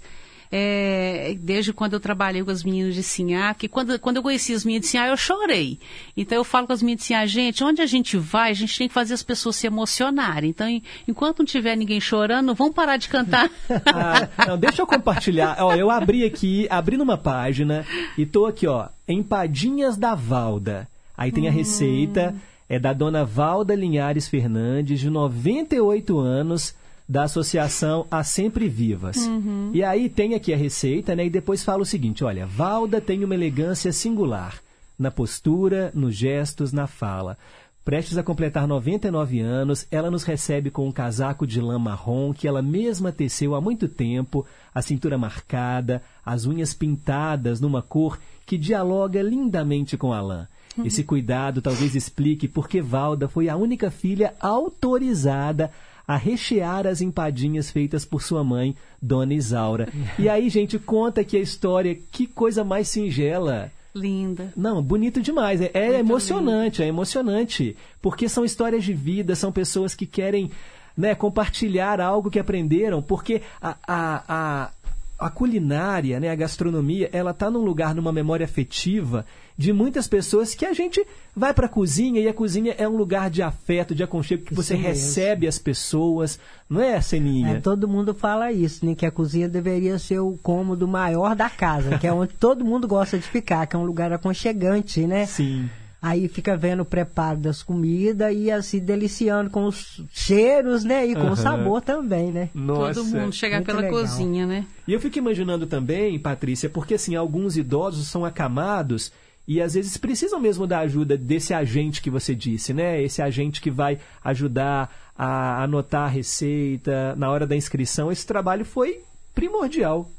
[0.51, 4.53] é, desde quando eu trabalhei com as meninas de Sinhá, que quando, quando eu conheci
[4.53, 5.80] as meninas de Sinhá, eu chorei.
[6.15, 8.77] Então eu falo com as meninas de Sinhá, gente, onde a gente vai, a gente
[8.77, 10.49] tem que fazer as pessoas se emocionarem.
[10.49, 13.49] Então, em- enquanto não tiver ninguém chorando, vamos parar de cantar.
[13.88, 15.57] Ah, não, deixa eu compartilhar.
[15.59, 17.85] Ó, eu abri aqui, abri numa página
[18.17, 20.88] e tô aqui, ó, empadinhas da Valda.
[21.17, 22.35] Aí tem a receita,
[22.67, 26.76] é da dona Valda Linhares Fernandes, de 98 anos,
[27.07, 29.18] da Associação A Sempre Vivas.
[29.18, 29.72] Uhum.
[29.73, 31.26] E aí tem aqui a receita, né?
[31.26, 34.60] E depois fala o seguinte: olha, Valda tem uma elegância singular
[34.98, 37.38] na postura, nos gestos, na fala.
[37.84, 42.48] Prestes a completar 99 anos, ela nos recebe com um casaco de lã marrom que
[42.48, 48.57] ela mesma teceu há muito tempo, a cintura marcada, as unhas pintadas numa cor que
[48.57, 50.48] dialoga lindamente com a lã.
[50.84, 55.72] Esse cuidado talvez explique por que Valda foi a única filha autorizada
[56.07, 59.90] a rechear as empadinhas feitas por sua mãe, Dona Isaura.
[60.19, 63.72] E aí, gente, conta que a história, que coisa mais singela.
[63.94, 64.52] Linda.
[64.56, 65.61] Não, bonito demais.
[65.61, 67.76] É, é emocionante, é emocionante.
[68.02, 70.52] Porque são histórias de vida, são pessoas que querem
[70.95, 73.02] né, compartilhar algo que aprenderam.
[73.02, 74.72] Porque a, a, a,
[75.19, 79.26] a culinária, né, a gastronomia, ela está num lugar, numa memória afetiva
[79.57, 81.06] de muitas pessoas que a gente
[81.36, 84.53] vai para a cozinha e a cozinha é um lugar de afeto, de aconchego, que
[84.53, 84.88] você mesmo.
[84.90, 86.38] recebe as pessoas.
[86.69, 87.57] Não é, Seninha?
[87.57, 88.95] É, todo mundo fala isso, né?
[88.95, 92.88] Que a cozinha deveria ser o cômodo maior da casa, que é onde todo mundo
[92.88, 95.26] gosta de ficar, que é um lugar aconchegante, né?
[95.26, 95.69] Sim.
[96.02, 101.03] Aí fica vendo o preparo das comidas e assim deliciando com os cheiros, né?
[101.07, 101.32] E com Aham.
[101.32, 102.49] o sabor também, né?
[102.53, 103.02] Nossa.
[103.02, 104.02] Todo mundo chegar Muito pela legal.
[104.02, 104.65] cozinha, né?
[104.88, 109.11] E eu fico imaginando também, Patrícia, porque assim, alguns idosos são acamados
[109.47, 113.01] e às vezes precisam mesmo da ajuda desse agente que você disse, né?
[113.01, 118.11] Esse agente que vai ajudar a anotar a receita na hora da inscrição.
[118.11, 119.01] Esse trabalho foi
[119.34, 120.09] primordial.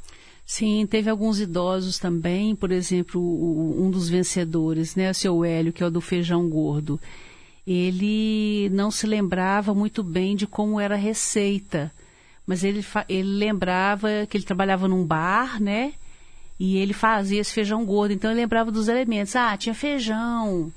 [0.45, 5.83] Sim, teve alguns idosos também, por exemplo, um dos vencedores, né, o seu Hélio, que
[5.83, 7.01] é o do feijão gordo.
[7.67, 11.93] Ele não se lembrava muito bem de como era a receita,
[12.47, 15.95] mas ele, ele lembrava que ele trabalhava num bar, né,
[16.59, 19.37] e ele fazia esse feijão gordo, então ele lembrava dos elementos.
[19.37, 20.73] Ah, tinha feijão.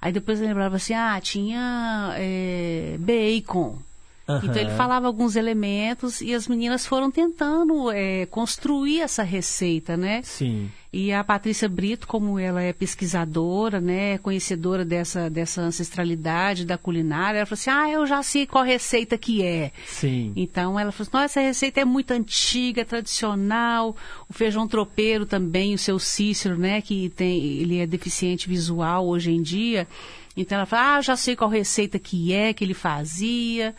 [0.00, 3.78] Aí depois ele lembrava assim, ah, tinha eh, bacon.
[4.42, 10.20] Então ele falava alguns elementos e as meninas foram tentando eh, construir essa receita, né?
[10.22, 10.70] Sim.
[10.92, 17.38] E a Patrícia Brito, como ela é pesquisadora, né, conhecedora dessa, dessa ancestralidade da culinária,
[17.38, 19.70] ela falou assim, ah, eu já sei qual receita que é.
[19.86, 20.32] Sim.
[20.34, 23.94] Então ela falou assim, nossa, essa receita é muito antiga, tradicional.
[24.28, 29.30] O feijão tropeiro também, o seu Cícero, né, que tem, ele é deficiente visual hoje
[29.30, 29.86] em dia.
[30.34, 33.74] Então ela falou, ah, eu já sei qual receita que é, que ele fazia.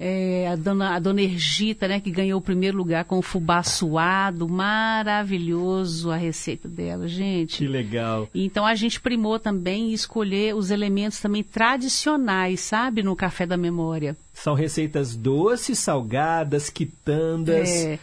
[0.00, 3.64] É, a, dona, a dona Ergita, né, que ganhou o primeiro lugar com o fubá
[3.64, 7.58] suado, maravilhoso a receita dela, gente.
[7.58, 8.28] Que legal.
[8.34, 14.16] Então a gente primou também escolher os elementos também tradicionais, sabe, no café da memória.
[14.32, 17.68] São receitas doces, salgadas, quitandas.
[17.68, 17.98] É,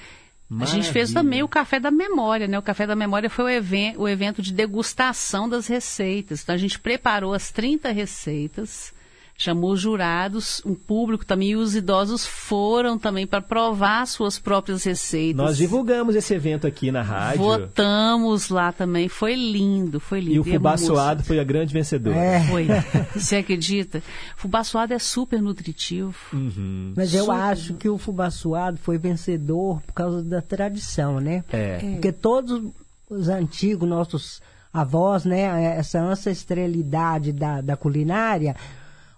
[0.60, 1.14] a gente fez Maravilha.
[1.14, 2.60] também o café da memória, né?
[2.60, 6.44] O café da memória foi o, even- o evento de degustação das receitas.
[6.44, 8.94] Então a gente preparou as 30 receitas,
[9.38, 14.84] chamou os jurados, um público também, e os idosos foram também para provar suas próprias
[14.84, 15.36] receitas.
[15.36, 17.44] Nós divulgamos esse evento aqui na rádio.
[17.44, 20.36] Votamos lá também, foi lindo, foi lindo.
[20.36, 22.18] E o fubá é suado foi a grande vencedora.
[22.18, 22.40] É.
[22.48, 22.68] Foi.
[23.14, 24.02] Você acredita?
[24.38, 26.16] Fubá suado é super nutritivo.
[26.32, 26.94] Uhum.
[26.96, 27.38] Mas eu Super.
[27.38, 31.44] acho que o fubá suado foi vencedor por causa da tradição, né?
[31.52, 31.78] É.
[31.80, 32.72] Porque todos
[33.10, 34.42] os antigos, nossos
[34.72, 35.78] avós, né?
[35.78, 38.56] Essa ancestralidade da, da culinária,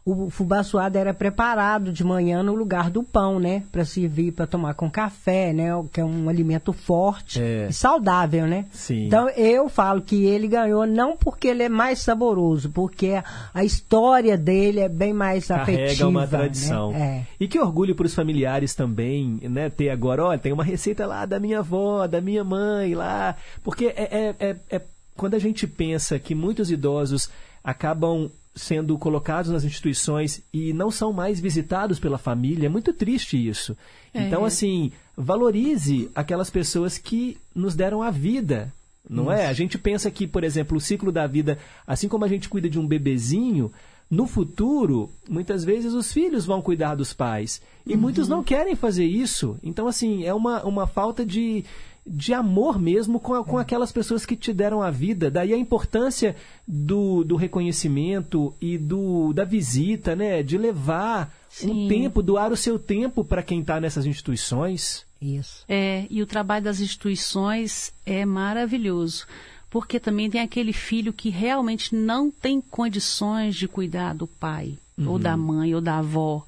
[0.10, 3.64] o fubá suado era preparado de manhã no lugar do pão, né?
[3.72, 5.68] Para servir, para tomar com café, né?
[5.92, 7.68] Que é um alimento forte É.
[7.70, 8.66] e saudável, né?
[8.72, 9.08] Sim.
[9.08, 13.22] Então eu falo que ele ganhou não porque ele é mais saboroso, porque
[13.54, 16.08] a, história dele é bem mais Carrega afetiva.
[16.08, 16.28] uma né?
[16.28, 16.94] tradição.
[16.94, 17.26] É.
[17.38, 19.70] E que orgulho para os familiares também, né?
[19.70, 23.36] Ter agora, olha, tem uma receita lá da minha avó, da minha mãe lá.
[23.62, 24.82] Porque é, é, é- é-
[25.18, 27.30] quando a gente pensa que muitos idosos
[27.64, 33.38] acabam sendo colocados nas instituições e não são mais visitados pela família, é muito triste
[33.38, 33.78] isso.
[34.14, 34.24] É.
[34.24, 38.74] Então, assim, valorize aquelas pessoas que nos deram a vida.
[39.10, 39.44] Não é?
[39.44, 39.50] Isso.
[39.50, 42.70] A gente pensa que, por exemplo, o ciclo da vida, assim como a gente cuida
[42.70, 43.72] de um bebezinho,
[44.10, 47.62] no futuro, muitas vezes os filhos vão cuidar dos pais.
[47.86, 49.58] E muitos não querem fazer isso.
[49.64, 51.64] Então, assim, é uma, uma falta de,
[52.08, 55.30] de amor mesmo com, com aquelas pessoas que te deram a vida.
[55.30, 56.36] Daí a importância
[56.68, 60.42] do, do reconhecimento e do, da visita, né?
[60.42, 61.32] De levar
[61.64, 61.88] um Sim.
[61.88, 65.06] tempo, doar o seu tempo para quem está nessas instituições.
[65.22, 65.64] Isso.
[65.68, 69.26] É, e o trabalho das instituições é maravilhoso,
[69.70, 75.14] porque também tem aquele filho que realmente não tem condições de cuidar do pai, ou
[75.14, 75.20] Uhum.
[75.20, 76.46] da mãe, ou da avó.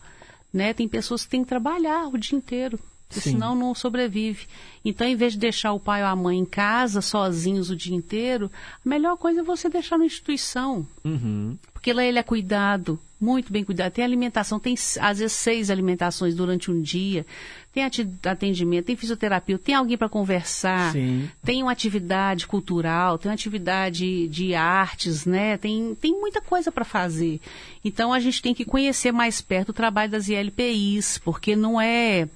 [0.53, 0.73] Né?
[0.73, 2.80] Tem pessoas que têm que trabalhar o dia inteiro.
[3.10, 4.48] Senão não sobrevive.
[4.84, 7.95] Então, em vez de deixar o pai ou a mãe em casa, sozinhos o dia
[7.95, 8.52] inteiro,
[8.86, 10.88] a melhor coisa é você deixar na instituição.
[11.03, 11.57] Uhum.
[11.73, 13.91] Porque lá ele é cuidado, muito bem cuidado.
[13.91, 17.26] Tem alimentação, tem às vezes seis alimentações durante um dia.
[17.73, 17.84] Tem
[18.26, 20.91] atendimento, tem fisioterapia, tem alguém para conversar.
[20.91, 21.30] Sim.
[21.44, 25.57] Tem uma atividade cultural, tem uma atividade de artes, né?
[25.57, 27.40] Tem, tem muita coisa para fazer.
[27.84, 32.27] Então a gente tem que conhecer mais perto o trabalho das ILPIs, porque não é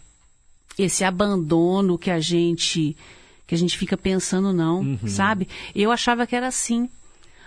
[0.78, 2.96] esse abandono que a gente
[3.46, 5.48] que a gente fica pensando não, sabe?
[5.76, 6.90] Eu achava que era assim.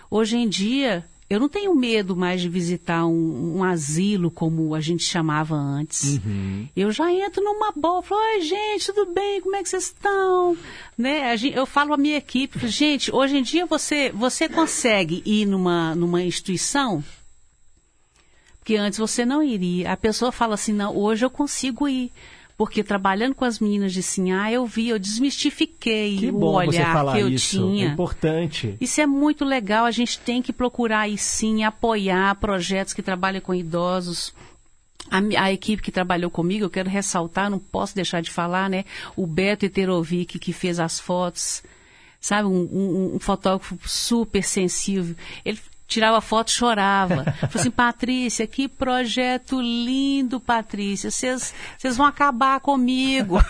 [0.09, 4.79] Hoje em dia, eu não tenho medo mais de visitar um, um asilo como a
[4.79, 6.21] gente chamava antes.
[6.75, 9.41] Eu já entro numa boa, falo, oi gente, tudo bem?
[9.41, 10.55] Como é que vocês estão?
[10.97, 11.29] Né?
[11.31, 15.45] a gen- eu falo à minha equipe, gente, hoje em dia você, você consegue ir
[15.45, 17.03] numa, numa instituição
[18.63, 19.91] que antes você não iria.
[19.91, 22.11] A pessoa fala assim, não, hoje eu consigo ir.
[22.57, 27.19] Porque trabalhando com as meninas de Sinhá, eu vi, eu desmistifiquei Que o olhar que
[27.19, 27.59] eu isso.
[27.59, 27.85] tinha.
[27.85, 28.75] É importante.
[28.81, 33.41] Isso é muito legal, a gente tem que procurar aí sim apoiar projetos que trabalham
[33.41, 34.33] com idosos.
[35.09, 38.83] A, a equipe que trabalhou comigo, eu quero ressaltar, não posso deixar de falar, né?
[39.15, 41.61] O Beto Eterovic, que fez as fotos,
[42.19, 42.47] sabe?
[42.47, 45.15] Um, um- um fotógrafo super sensível.
[45.45, 47.23] Ele tirava foto chorava.
[47.23, 51.09] Falei assim, Patrícia, que projeto lindo, Patrícia.
[51.09, 51.53] Vocês
[51.95, 53.37] vão acabar comigo.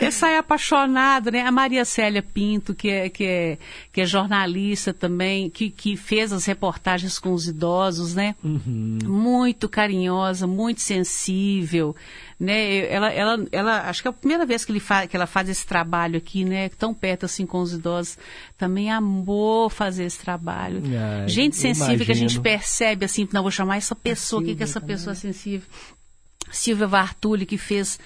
[0.00, 1.42] Eu saí apaixonado, né?
[1.42, 3.58] A Maria Célia Pinto, que é, que é,
[3.92, 8.34] que é jornalista também, que, que fez as reportagens com os idosos, né?
[8.42, 11.94] Muito carinhosa, muito sensível,
[12.38, 12.86] né?
[12.92, 15.48] Ela, ela, ela, acho que é a primeira vez que, ele fa, que ela faz
[15.48, 16.68] esse trabalho aqui, né?
[16.70, 18.18] Tão perto assim com os idosos.
[18.58, 20.82] Também amou fazer esse trabalho.
[20.84, 22.42] Ai, gente sensível que a gente imagino.
[22.42, 25.66] percebe assim, não, vou chamar essa pessoa, o que, que é essa pessoa sensível?
[26.50, 27.98] Silvia Vartuli, que fez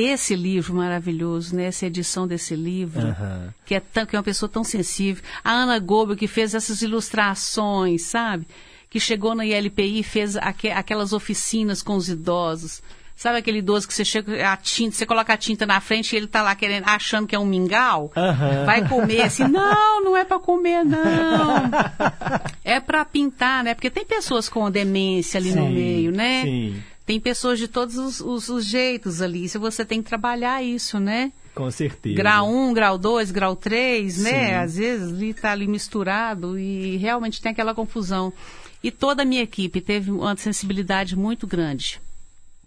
[0.00, 1.64] esse livro maravilhoso, né?
[1.64, 3.52] Essa edição desse livro, Aham.
[3.66, 5.22] que, é tão, que é uma pessoa tão sensível.
[5.44, 8.46] A Ana Goebel, que fez essas ilustrações, sabe?
[8.90, 12.82] Que chegou na ILPI e fez aque- aquelas oficinas com os idosos.
[13.14, 16.16] Sabe aquele idoso que você chega a tinta, você coloca a tinta na frente e
[16.16, 18.12] ele tá lá querendo, achando que é um mingau?
[18.16, 18.64] Aham.
[18.64, 21.68] Vai comer assim, não, não é para comer, não.
[22.64, 23.74] É para pintar, né?
[23.74, 26.42] Porque tem pessoas com demência ali no Sim, meio, né?
[26.44, 26.82] sim.
[27.08, 29.42] Tem pessoas de todos os, os- os jeitos ali.
[29.42, 31.32] Isso você tem que trabalhar isso, né?
[31.54, 32.14] Com certeza.
[32.14, 34.58] Grau 1, grau 2, grau 3, né?
[34.60, 38.30] Às vezes ali tá ali misturado e realmente tem aquela confusão.
[38.84, 41.98] E toda a minha equipe teve uma sensibilidade muito grande.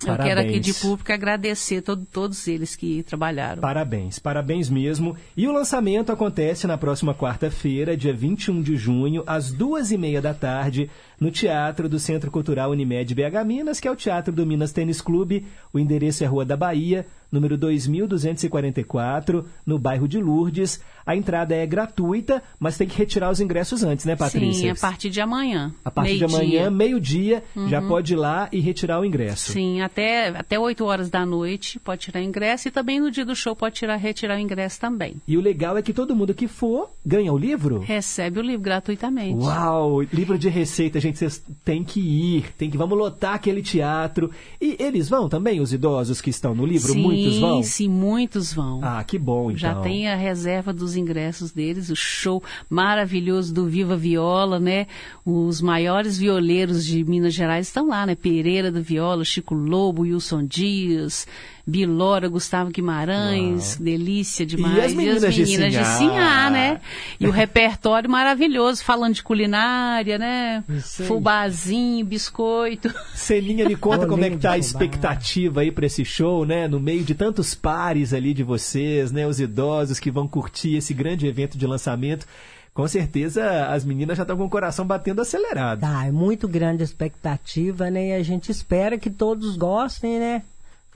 [0.07, 0.65] Eu quero aqui Parabéns.
[0.65, 3.61] de público agradecer todo, todos eles que trabalharam.
[3.61, 5.15] Parabéns, parabéns mesmo.
[5.36, 10.22] E o lançamento acontece na próxima quarta-feira, dia 21 de junho, às duas e meia
[10.22, 14.45] da tarde, no Teatro do Centro Cultural Unimed BH Minas, que é o Teatro do
[14.45, 15.45] Minas Tênis Clube.
[15.72, 20.81] O endereço é Rua da Bahia, número 2244, no bairro de Lourdes.
[21.05, 24.61] A entrada é gratuita, mas tem que retirar os ingressos antes, né, Patrícia?
[24.61, 25.73] Sim, a partir de amanhã.
[25.83, 29.51] A partir de amanhã, meio-dia, já pode ir lá e retirar o ingresso.
[29.51, 33.35] Sim, até, até 8 horas da noite pode tirar ingresso e também no dia do
[33.35, 35.15] show pode tirar, retirar o ingresso também.
[35.27, 37.79] E o legal é que todo mundo que for ganha o livro.
[37.79, 39.43] Recebe o livro gratuitamente.
[39.43, 44.31] Uau, livro de receita, gente, vocês têm que ir, tem que vamos lotar aquele teatro.
[44.59, 47.64] E eles vão também, os idosos que estão no livro, sim, muitos vão?
[47.64, 48.80] Sim, muitos vão.
[48.84, 49.57] Ah, que bom, então.
[49.57, 54.88] Já tem a reserva dos ingressos deles, o show maravilhoso do Viva Viola, né?
[55.26, 58.15] Os maiores violeiros de Minas Gerais estão lá, né?
[58.15, 61.27] Pereira da Viola, Chico Lobo, Wilson Dias,
[61.65, 64.77] Bilora, Gustavo Guimarães, delícia demais.
[64.77, 65.83] E as meninas, de de Sinhá?
[65.83, 66.81] Sinhá, né?
[67.19, 70.63] E o repertório maravilhoso, falando de culinária, né?
[71.07, 72.93] Fubazinho, biscoito.
[73.13, 74.83] Celinha, me conta como é que tá a de fubá.
[74.83, 76.67] expectativa aí para esse show, né?
[76.67, 79.27] No meio de tantos pares ali de vocês, né?
[79.27, 82.25] Os idosos que vão curtir esse grande evento de lançamento.
[82.73, 85.81] Com certeza as meninas já estão com o coração batendo acelerado.
[85.81, 88.07] Tá, é muito grande a expectativa, né?
[88.07, 90.41] E a gente espera que todos gostem, né?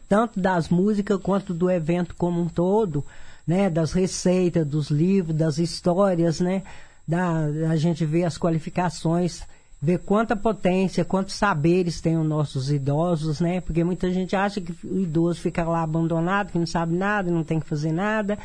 [0.07, 3.03] Tanto das músicas quanto do evento como um todo,
[3.45, 3.69] né?
[3.69, 6.63] Das receitas, dos livros, das histórias, né?
[7.07, 9.43] Da, a gente vê as qualificações,
[9.81, 13.61] vê quanta potência, quantos saberes têm os nossos idosos, né?
[13.61, 17.43] Porque muita gente acha que o idoso fica lá abandonado, que não sabe nada, não
[17.43, 18.37] tem que fazer nada.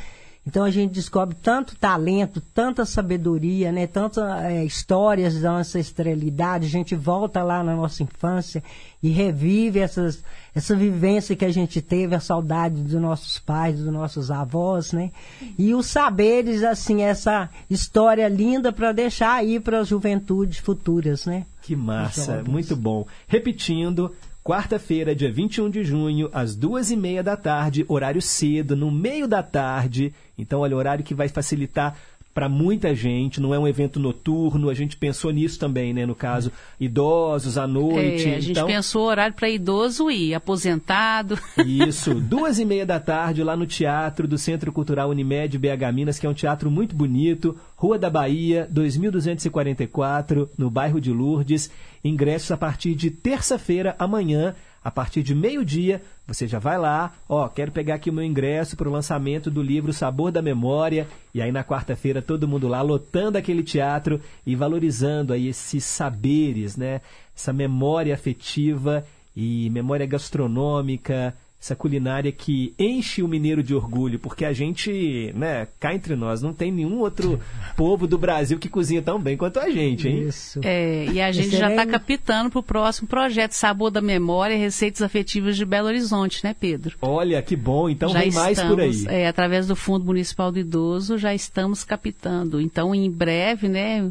[0.47, 3.87] Então a gente descobre tanto talento, tanta sabedoria, né?
[3.87, 6.67] Tantas eh, histórias da ancestralidade.
[6.67, 8.63] A gente volta lá na nossa infância
[9.03, 13.93] e revive essas, essa vivência que a gente teve, a saudade dos nossos pais, dos
[13.93, 15.11] nossos avós, né?
[15.59, 21.45] E os saberes, assim, essa história linda para deixar aí para as juventudes futuras, né?
[21.63, 23.07] Que massa, muito bom.
[23.29, 24.13] Repetindo,
[24.43, 29.29] quarta-feira, dia 21 de junho, às duas e meia da tarde, horário cedo, no meio
[29.29, 30.15] da tarde.
[30.37, 31.97] Então, olha, horário que vai facilitar
[32.41, 36.07] para muita gente, não é um evento noturno, a gente pensou nisso também, né?
[36.07, 36.51] No caso,
[36.81, 38.27] idosos à noite.
[38.27, 41.39] É, a gente então, pensou horário para idoso ir, aposentado.
[41.67, 46.19] Isso, duas e meia da tarde, lá no Teatro do Centro Cultural Unimed BH Minas,
[46.19, 51.71] que é um teatro muito bonito, Rua da Bahia, 2244, no bairro de Lourdes.
[52.03, 56.03] Ingressos a partir de terça-feira, amanhã, a partir de meio-dia.
[56.27, 59.63] Você já vai lá, ó, quero pegar aqui o meu ingresso para o lançamento do
[59.63, 61.07] livro Sabor da Memória.
[61.35, 66.77] E aí na quarta-feira todo mundo lá lotando aquele teatro e valorizando aí esses saberes,
[66.77, 67.01] né?
[67.35, 69.05] Essa memória afetiva
[69.37, 75.69] e memória gastronômica, essa culinária que enche o mineiro de orgulho, porque a gente, né,
[75.79, 77.39] cá entre nós, não tem nenhum outro
[77.77, 80.27] povo do Brasil que cozinha tão bem quanto a gente, hein?
[80.27, 80.61] Isso.
[80.65, 85.03] É, e a gente já está captando para o próximo projeto Sabor da Memória, Receitas
[85.03, 86.97] Afetivas de Belo Horizonte, né, Pedro?
[87.03, 88.91] Olha, que bom, então já vem mais por aí.
[88.91, 92.59] estamos, é, através do Fundo Municipal do Idoso, já estamos captando.
[92.59, 94.11] Então, em breve, né?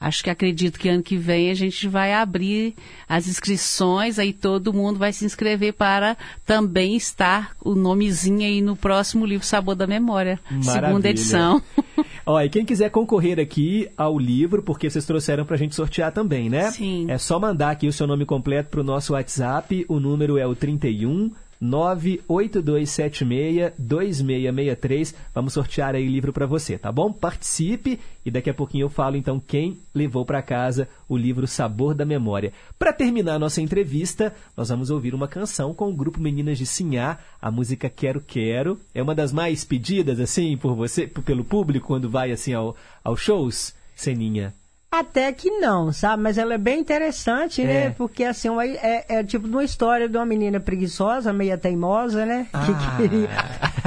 [0.00, 2.74] Acho que acredito que ano que vem a gente vai abrir
[3.08, 6.16] as inscrições, aí todo mundo vai se inscrever para
[6.46, 11.08] também estar o nomezinho aí no próximo livro Sabor da Memória, segunda Maravilha.
[11.10, 11.62] edição.
[12.24, 16.48] Ó, e quem quiser concorrer aqui ao livro, porque vocês trouxeram pra gente sortear também,
[16.48, 16.70] né?
[16.70, 17.06] Sim.
[17.08, 19.84] É só mandar aqui o seu nome completo pro nosso WhatsApp.
[19.88, 25.14] O número é o 31 98276 2663.
[25.34, 27.12] Vamos sortear aí o livro para você, tá bom?
[27.12, 31.94] Participe e daqui a pouquinho eu falo então quem levou para casa o livro Sabor
[31.94, 32.52] da Memória.
[32.78, 36.66] Para terminar a nossa entrevista, nós vamos ouvir uma canção com o grupo Meninas de
[36.66, 38.78] Sinhá, a música Quero Quero.
[38.94, 43.20] É uma das mais pedidas assim por você, pelo público quando vai assim ao, aos
[43.20, 44.54] shows, Seninha.
[44.90, 46.22] Até que não, sabe?
[46.22, 47.64] Mas ela é bem interessante, É.
[47.66, 47.90] né?
[47.90, 52.24] Porque assim, uma- é, é tipo de uma história de uma menina preguiçosa, meia teimosa,
[52.24, 52.46] né?
[52.54, 52.64] Ah.
[52.64, 53.28] Que queria,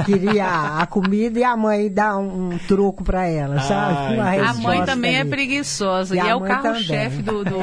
[0.06, 0.46] queria
[0.78, 4.14] a comida e a mãe dá um, um troco pra ela, sabe?
[4.14, 5.30] Uma a mãe também é ali.
[5.30, 6.14] preguiçosa.
[6.14, 7.58] E E, é o carro-chefe do, do,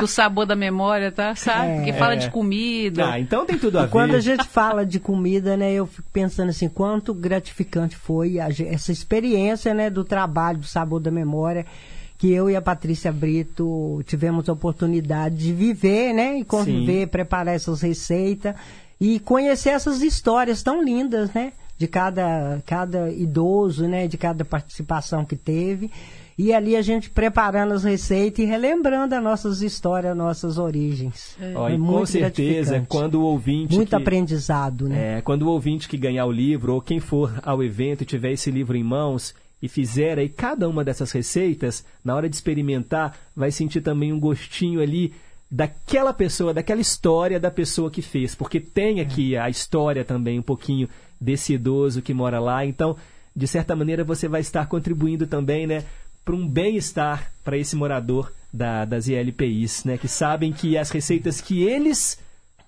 [0.00, 1.34] do sabor da memória, tá?
[1.34, 1.76] Sabe?
[1.76, 3.06] Porque fala de comida.
[3.12, 3.90] Ah, então tem tudo a ver.
[3.90, 8.48] Quando a gente fala de comida, né, eu fico pensando assim, quanto gratificante foi a
[8.48, 11.66] essa experiência, né, do trabalho do Sabor da Memória,
[12.18, 17.54] que eu e a Patrícia Brito tivemos a oportunidade de viver, né, e conviver, preparar
[17.54, 18.54] essas receitas
[19.00, 25.24] e conhecer essas histórias tão lindas, né, de cada, cada idoso, né, de cada participação
[25.24, 25.90] que teve.
[26.36, 31.36] E ali a gente preparando as receitas e relembrando as nossas histórias, nossas origens.
[31.54, 33.74] Ó, É e com muito certeza, quando o ouvinte.
[33.74, 35.18] Muito que- aprendizado, né?
[35.18, 38.32] É, quando o ouvinte que ganhar o livro, ou quem for ao evento e tiver
[38.32, 43.18] esse livro em mãos e fizer aí cada uma dessas receitas, na hora de experimentar,
[43.34, 45.12] vai sentir também um gostinho ali
[45.50, 50.42] daquela pessoa, daquela história da pessoa que fez, porque tem aqui a história também um
[50.42, 50.88] pouquinho
[51.20, 52.64] desse idoso que mora lá.
[52.64, 52.96] Então,
[53.34, 55.84] de certa maneira, você vai estar contribuindo também, né,
[56.24, 61.40] para um bem-estar para esse morador da, das ILPIs, né, que sabem que as receitas
[61.40, 62.18] que eles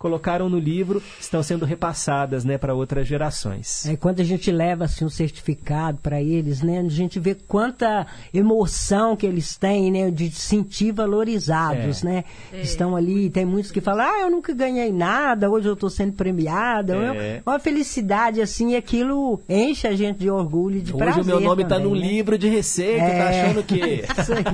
[0.01, 3.85] colocaram no livro estão sendo repassadas né, para outras gerações.
[3.85, 8.07] É, quando a gente leva assim, um certificado para eles, né, a gente vê quanta
[8.33, 12.03] emoção que eles têm né, de se sentir valorizados.
[12.03, 12.07] É.
[12.07, 12.25] Né?
[12.51, 12.63] É.
[12.63, 16.15] Estão ali, tem muitos que falam, ah, eu nunca ganhei nada, hoje eu estou sendo
[16.15, 16.97] premiada.
[16.97, 17.43] É.
[17.45, 21.41] Uma felicidade assim, aquilo enche a gente de orgulho e de Hoje prazer o meu
[21.41, 22.01] nome está num né?
[22.01, 23.43] livro de receita, tá É.
[23.43, 23.81] achando que...
[24.21, 24.45] Isso aí.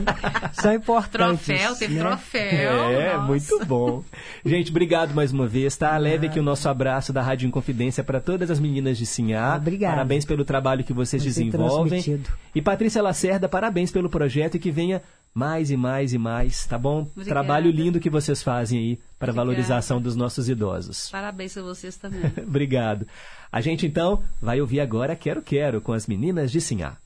[0.55, 1.47] São importantes.
[1.47, 2.01] Troféu, teve né?
[2.01, 2.73] troféu.
[2.91, 3.27] É, nossa.
[3.27, 4.03] muito bom.
[4.45, 5.99] Gente, obrigado mais uma vez, tá?
[5.99, 9.57] Leve aqui o nosso abraço da Rádio Inconfidência para todas as meninas de Sinhá.
[9.57, 9.97] Obrigada.
[9.97, 12.23] Parabéns pelo trabalho que vocês Vai desenvolvem.
[12.55, 15.03] E Patrícia Lacerda, parabéns pelo projeto e que venha
[15.35, 17.01] mais e mais e mais, tá bom?
[17.01, 17.29] Obrigada.
[17.29, 19.35] Trabalho lindo que vocês fazem aí para Obrigada.
[19.35, 21.11] valorização dos nossos idosos.
[21.11, 22.21] Parabéns a vocês também.
[22.47, 23.07] Obrigado.
[23.51, 26.97] A gente então vai ouvir agora Quero Quero com as meninas de Sinhá.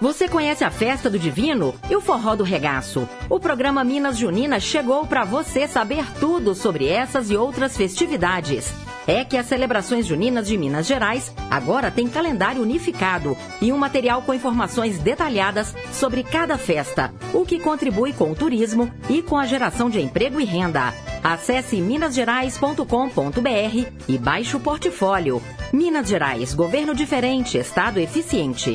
[0.00, 3.08] Você conhece a Festa do Divino e o Forró do Regaço?
[3.28, 8.72] O programa Minas Junina chegou para você saber tudo sobre essas e outras festividades.
[9.04, 14.22] É que as celebrações juninas de Minas Gerais agora têm calendário unificado e um material
[14.22, 19.44] com informações detalhadas sobre cada festa, o que contribui com o turismo e com a
[19.44, 20.94] geração de emprego e renda.
[21.24, 25.42] Acesse minasgerais.com.br e baixe o portfólio.
[25.72, 28.74] Minas Gerais, governo diferente, estado eficiente.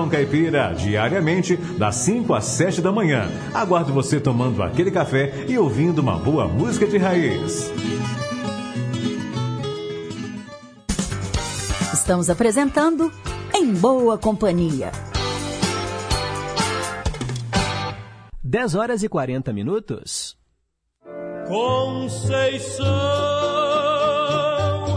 [0.09, 3.29] Caipira, diariamente, das 5 às 7 da manhã.
[3.53, 7.71] Aguardo você tomando aquele café e ouvindo uma boa música de raiz.
[11.93, 13.11] Estamos apresentando
[13.53, 14.91] Em Boa Companhia.
[18.43, 20.35] 10 horas e 40 minutos.
[21.47, 22.85] Conceição,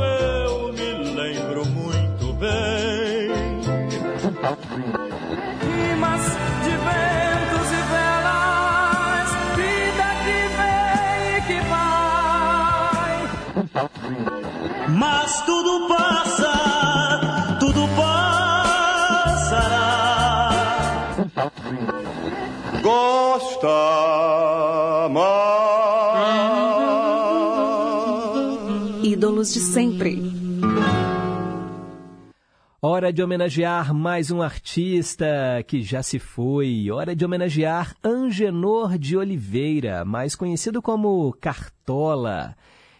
[0.02, 3.30] eu me lembro muito bem.
[15.34, 16.52] Mas tudo passa,
[17.58, 19.50] tudo passará.
[22.80, 23.66] Gosta
[25.10, 25.34] mais
[29.02, 30.22] ídolos de sempre.
[32.80, 35.26] Hora de homenagear mais um artista
[35.66, 36.88] que já se foi.
[36.92, 42.54] Hora de homenagear Angenor de Oliveira, mais conhecido como Cartola.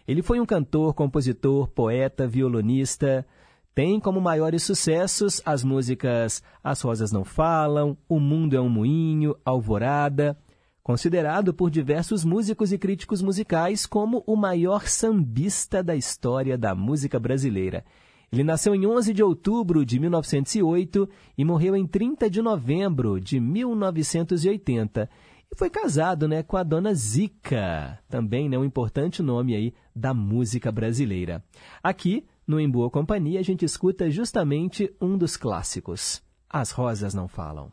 [0.06, 3.26] Ele foi um cantor, compositor, poeta, violonista.
[3.74, 9.34] Tem como maiores sucessos as músicas As Rosas Não Falam, O Mundo é um Moinho,
[9.44, 10.38] Alvorada.
[10.82, 17.18] Considerado por diversos músicos e críticos musicais como o maior sambista da história da música
[17.18, 17.82] brasileira.
[18.30, 21.08] Ele nasceu em 11 de outubro de 1908
[21.38, 25.08] e morreu em 30 de novembro de 1980.
[25.56, 30.72] Foi casado né, com a dona Zica, também né, um importante nome aí da música
[30.72, 31.44] brasileira.
[31.82, 36.20] Aqui, no Em Boa Companhia, a gente escuta justamente um dos clássicos.
[36.50, 37.72] As Rosas Não Falam.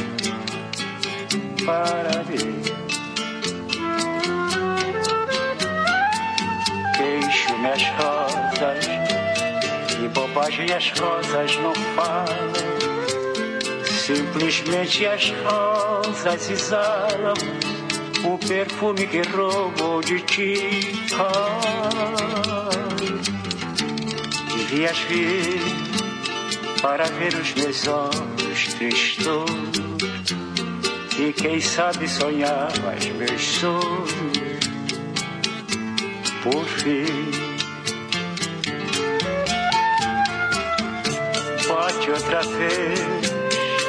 [1.65, 2.61] para mim.
[6.97, 8.85] Queixo-me as rosas,
[10.03, 12.51] e bobagem as rosas não falam.
[13.85, 17.33] Simplesmente as rosas exalam
[18.23, 20.91] o perfume que roubou de ti.
[21.13, 22.69] Ah,
[24.57, 25.61] devias vir
[26.81, 29.81] para ver os meus olhos tristos
[31.17, 34.11] e quem sabe sonhavas meus sonhos
[36.41, 37.31] por fim.
[41.67, 42.99] Bate outra vez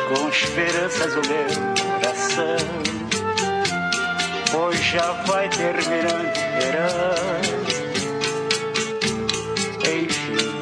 [0.08, 1.46] com esperanças o meu
[1.82, 2.56] coração,
[4.50, 7.72] pois já vai terminando verão.
[9.84, 10.52] Enfim,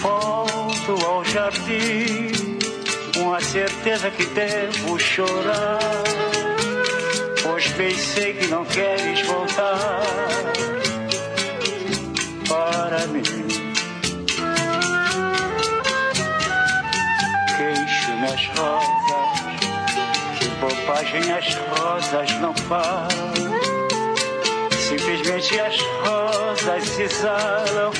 [0.00, 2.29] volto ao jardim
[3.40, 5.78] certeza que devo chorar,
[7.42, 10.02] pois pensei que não queres voltar
[12.48, 13.22] para mim.
[17.56, 23.08] Queixo-me as rosas, que bobagem as rosas não falam.
[24.88, 27.92] Simplesmente as rosas exalam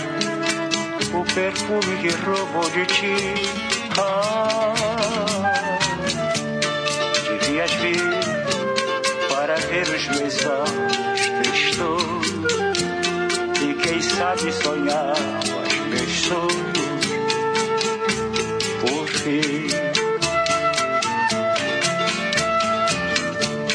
[1.13, 3.71] o perfume que roubou de ti.
[3.99, 4.60] Ah,
[10.01, 12.27] os meus olhos tristos
[13.63, 15.15] e quem sabe sonhar
[15.67, 17.07] os meus sonhos
[18.81, 19.67] por fim.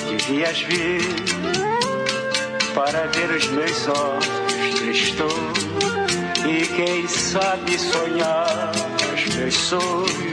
[0.09, 1.01] Devias vir
[2.73, 5.33] para ver os meus olhos tristos
[6.47, 8.71] e quem sabe sonhar
[9.13, 10.24] os meus sonhos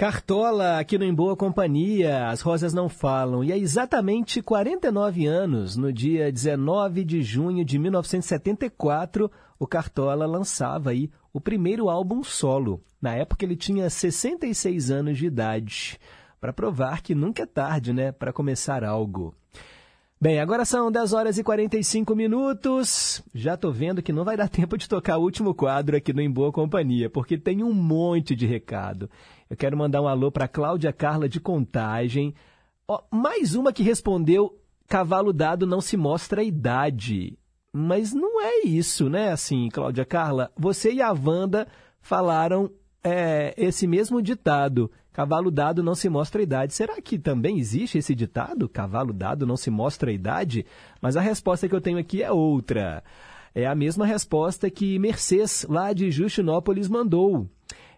[0.00, 3.44] Cartola, aqui no Em Boa Companhia, As Rosas Não Falam.
[3.44, 10.88] E há exatamente 49 anos, no dia 19 de junho de 1974, o Cartola lançava
[10.88, 12.82] aí o primeiro álbum solo.
[12.98, 16.00] Na época ele tinha 66 anos de idade.
[16.40, 19.34] Para provar que nunca é tarde, né, para começar algo.
[20.22, 23.22] Bem, agora são 10 horas e 45 minutos.
[23.34, 26.20] Já tô vendo que não vai dar tempo de tocar o último quadro aqui no
[26.20, 29.10] Em Boa Companhia, porque tem um monte de recado.
[29.50, 32.32] Eu quero mandar um alô para Cláudia Carla de Contagem.
[33.10, 34.56] Mais uma que respondeu:
[34.86, 37.36] cavalo dado não se mostra a idade.
[37.72, 39.32] Mas não é isso, né?
[39.32, 41.66] Assim, Cláudia Carla, você e a Wanda
[42.00, 42.70] falaram
[43.02, 44.88] é, esse mesmo ditado.
[45.12, 46.72] Cavalo dado não se mostra a idade.
[46.72, 48.68] Será que também existe esse ditado?
[48.68, 50.64] Cavalo dado não se mostra a idade?
[51.02, 53.02] Mas a resposta que eu tenho aqui é outra.
[53.52, 57.50] É a mesma resposta que Mercedes, lá de Justinópolis, mandou.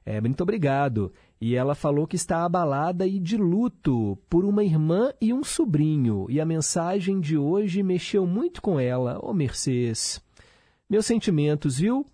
[0.05, 1.13] É, muito obrigado.
[1.43, 6.25] E ela falou que está abalada e de luto por uma irmã e um sobrinho.
[6.31, 9.19] E a mensagem de hoje mexeu muito com ela.
[9.19, 10.23] Ô, oh, Mercedes,
[10.89, 12.07] meus sentimentos, viu?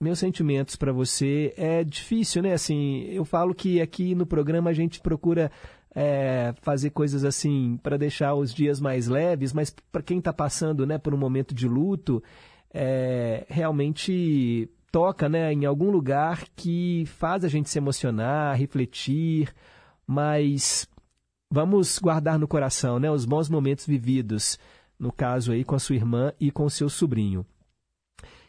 [0.00, 1.54] meus sentimentos para você.
[1.56, 2.54] É difícil, né?
[2.54, 5.48] Assim, eu falo que aqui no programa a gente procura
[5.94, 10.84] é, fazer coisas assim para deixar os dias mais leves, mas para quem está passando,
[10.84, 12.20] né, por um momento de luto,
[12.74, 19.52] é, realmente toca, né, em algum lugar que faz a gente se emocionar, refletir,
[20.06, 20.86] mas
[21.50, 24.58] vamos guardar no coração, né, os bons momentos vividos,
[24.98, 27.44] no caso aí com a sua irmã e com seu sobrinho.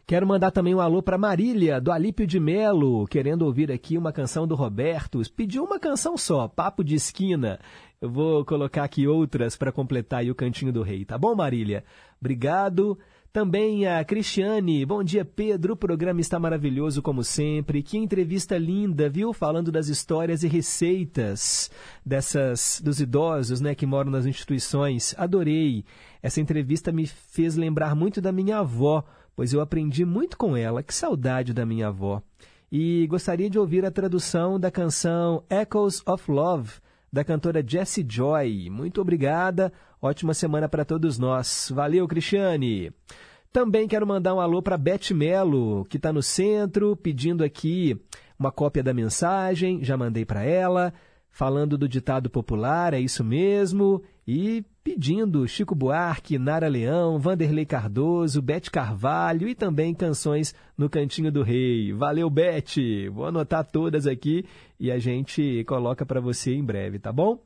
[0.05, 4.11] Quero mandar também um alô para Marília, do Alípio de Melo, querendo ouvir aqui uma
[4.11, 5.21] canção do Roberto.
[5.33, 7.57] Pediu uma canção só, Papo de Esquina.
[8.01, 11.85] Eu vou colocar aqui outras para completar o Cantinho do Rei, tá bom, Marília?
[12.19, 12.99] Obrigado.
[13.33, 14.85] Também a Cristiane.
[14.85, 15.73] Bom dia, Pedro.
[15.73, 17.81] O programa está maravilhoso, como sempre.
[17.81, 19.33] Que entrevista linda, viu?
[19.33, 21.71] Falando das histórias e receitas
[22.05, 25.15] dessas dos idosos né, que moram nas instituições.
[25.17, 25.83] Adorei.
[26.21, 29.03] Essa entrevista me fez lembrar muito da minha avó
[29.35, 30.83] pois eu aprendi muito com ela.
[30.83, 32.21] Que saudade da minha avó.
[32.71, 36.71] E gostaria de ouvir a tradução da canção Echoes of Love,
[37.13, 38.71] da cantora Jessie Joy.
[38.71, 39.71] Muito obrigada.
[40.01, 41.71] Ótima semana para todos nós.
[41.71, 42.91] Valeu, Cristiane.
[43.51, 47.95] Também quero mandar um alô para Beth Melo, que está no centro, pedindo aqui
[48.37, 49.83] uma cópia da mensagem.
[49.83, 50.91] Já mandei para ela
[51.33, 58.41] falando do ditado popular, é isso mesmo, e pedindo Chico Buarque, Nara Leão, Vanderlei Cardoso,
[58.41, 61.91] Bete Carvalho e também canções no Cantinho do Rei.
[61.91, 63.09] Valeu, Bete!
[63.09, 64.45] Vou anotar todas aqui
[64.83, 67.39] e a gente coloca para você em breve, tá bom?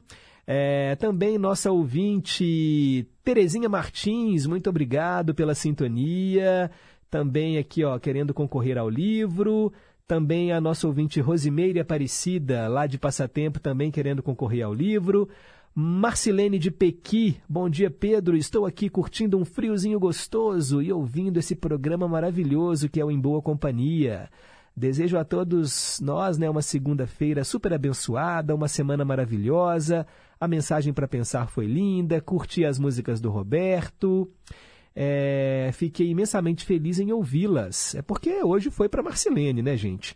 [0.47, 6.71] É, também nossa ouvinte Terezinha Martins, muito obrigado pela sintonia.
[7.11, 9.71] Também aqui, ó, querendo concorrer ao livro.
[10.07, 15.29] Também a nossa ouvinte Rosimeire Aparecida, lá de Passatempo, também querendo concorrer ao livro.
[15.75, 21.55] Marcilene de Pequi, bom dia Pedro, estou aqui curtindo um friozinho gostoso e ouvindo esse
[21.55, 24.27] programa maravilhoso que é o Em Boa Companhia.
[24.77, 30.05] Desejo a todos nós né, uma segunda-feira super abençoada, uma semana maravilhosa.
[30.39, 34.31] A mensagem para pensar foi linda, curti as músicas do Roberto.
[34.95, 37.95] É, fiquei imensamente feliz em ouvi-las.
[37.95, 40.15] É porque hoje foi para Marcelene, né, gente?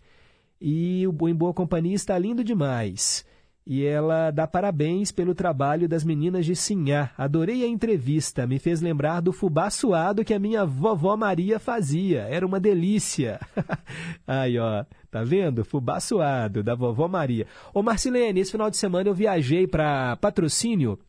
[0.62, 3.26] E o Em Boa Companhia está lindo demais.
[3.74, 7.12] E ela dá parabéns pelo trabalho das meninas de Sinhá.
[7.18, 12.24] Adorei a entrevista, me fez lembrar do fubá suado que a minha vovó Maria fazia.
[12.24, 13.40] Era uma delícia.
[14.28, 15.64] Aí, ó, tá vendo?
[15.64, 17.48] Fubá suado da vovó Maria.
[17.74, 21.00] Ô Marcelene, esse final de semana eu viajei para patrocínio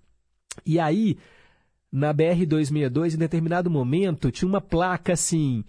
[0.65, 1.19] e aí
[1.91, 5.65] na BR-262, em determinado momento, tinha uma placa assim: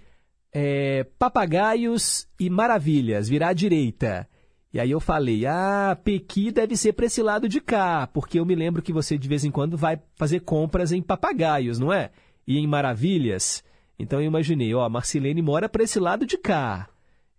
[0.53, 4.29] é, papagaios e maravilhas, virar à direita.
[4.73, 8.45] E aí eu falei: ah, Pequi deve ser para esse lado de cá, porque eu
[8.45, 12.09] me lembro que você de vez em quando vai fazer compras em papagaios, não é?
[12.47, 13.63] E em maravilhas.
[13.99, 16.89] Então eu imaginei: ó, Marcilene mora para esse lado de cá.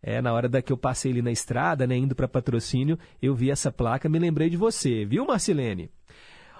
[0.00, 3.34] É, na hora da que eu passei ali na estrada, né, indo para patrocínio, eu
[3.34, 5.90] vi essa placa, me lembrei de você, viu, Marcilene?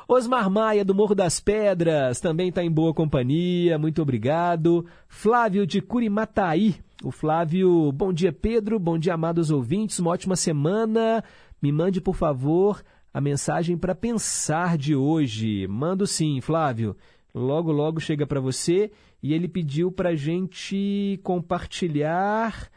[0.09, 4.87] Osmar Maia, do Morro das Pedras, também está em boa companhia, muito obrigado.
[5.09, 6.77] Flávio de Curimataí.
[7.05, 11.23] O Flávio, bom dia Pedro, bom dia amados ouvintes, uma ótima semana.
[11.61, 12.83] Me mande, por favor,
[13.13, 15.67] a mensagem para pensar de hoje.
[15.69, 16.97] Mando sim, Flávio.
[17.35, 18.91] Logo, logo chega para você.
[19.23, 22.71] E ele pediu para a gente compartilhar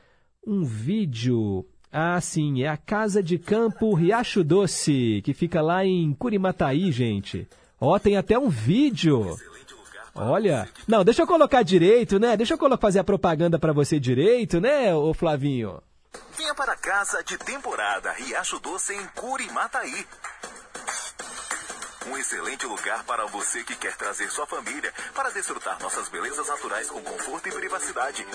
[0.46, 6.14] um vídeo ah, sim, é a Casa de Campo Riacho Doce, que fica lá em
[6.14, 7.48] Curimataí, gente.
[7.80, 9.38] Ó, tem até um vídeo.
[10.18, 12.36] Olha, não, deixa eu colocar direito, né?
[12.36, 15.80] Deixa eu fazer a propaganda para você direito, né, ô Flavinho?
[16.36, 20.08] Venha para Casa de Temporada Riacho Doce em Curimataí.
[22.08, 26.90] Um excelente lugar para você que quer trazer sua família para desfrutar nossas belezas naturais
[26.90, 28.26] com conforto e privacidade.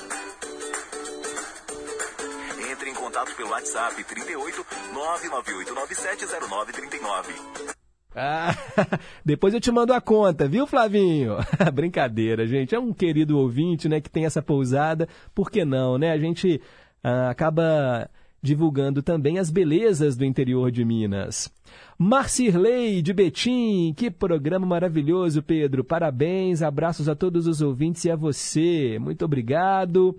[2.71, 4.65] Entre em contato pelo WhatsApp 38
[4.95, 7.82] 998970939.
[8.15, 8.55] Ah,
[9.25, 11.37] depois eu te mando a conta, viu, Flavinho?
[11.73, 12.75] Brincadeira, gente.
[12.75, 15.09] É um querido ouvinte, né, que tem essa pousada.
[15.35, 16.13] Por que não, né?
[16.13, 16.61] A gente
[17.03, 18.09] ah, acaba
[18.43, 21.49] divulgando também as belezas do interior de Minas.
[21.97, 25.85] Marcirley de Betim, que programa maravilhoso, Pedro.
[25.85, 28.99] Parabéns, abraços a todos os ouvintes e a você.
[29.01, 30.19] Muito obrigado.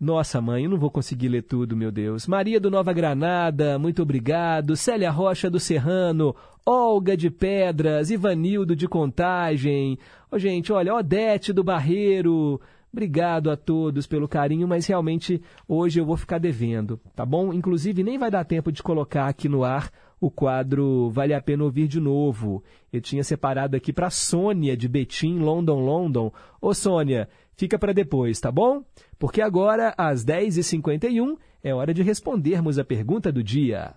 [0.00, 2.26] Nossa, mãe, eu não vou conseguir ler tudo, meu Deus.
[2.26, 4.74] Maria do Nova Granada, muito obrigado.
[4.74, 9.98] Célia Rocha do Serrano, Olga de Pedras, Ivanildo de Contagem.
[10.32, 12.58] Ô, gente, olha, Odete do Barreiro.
[12.90, 17.52] Obrigado a todos pelo carinho, mas realmente hoje eu vou ficar devendo, tá bom?
[17.52, 19.90] Inclusive, nem vai dar tempo de colocar aqui no ar
[20.20, 22.62] o quadro Vale a Pena Ouvir de Novo.
[22.92, 26.32] Eu tinha separado aqui para Sônia de Betim, London, London.
[26.60, 27.28] Ô, Sônia,
[27.60, 28.82] fica para depois, tá bom?
[29.18, 33.96] Porque agora, às 10h51, é hora de respondermos a pergunta do dia.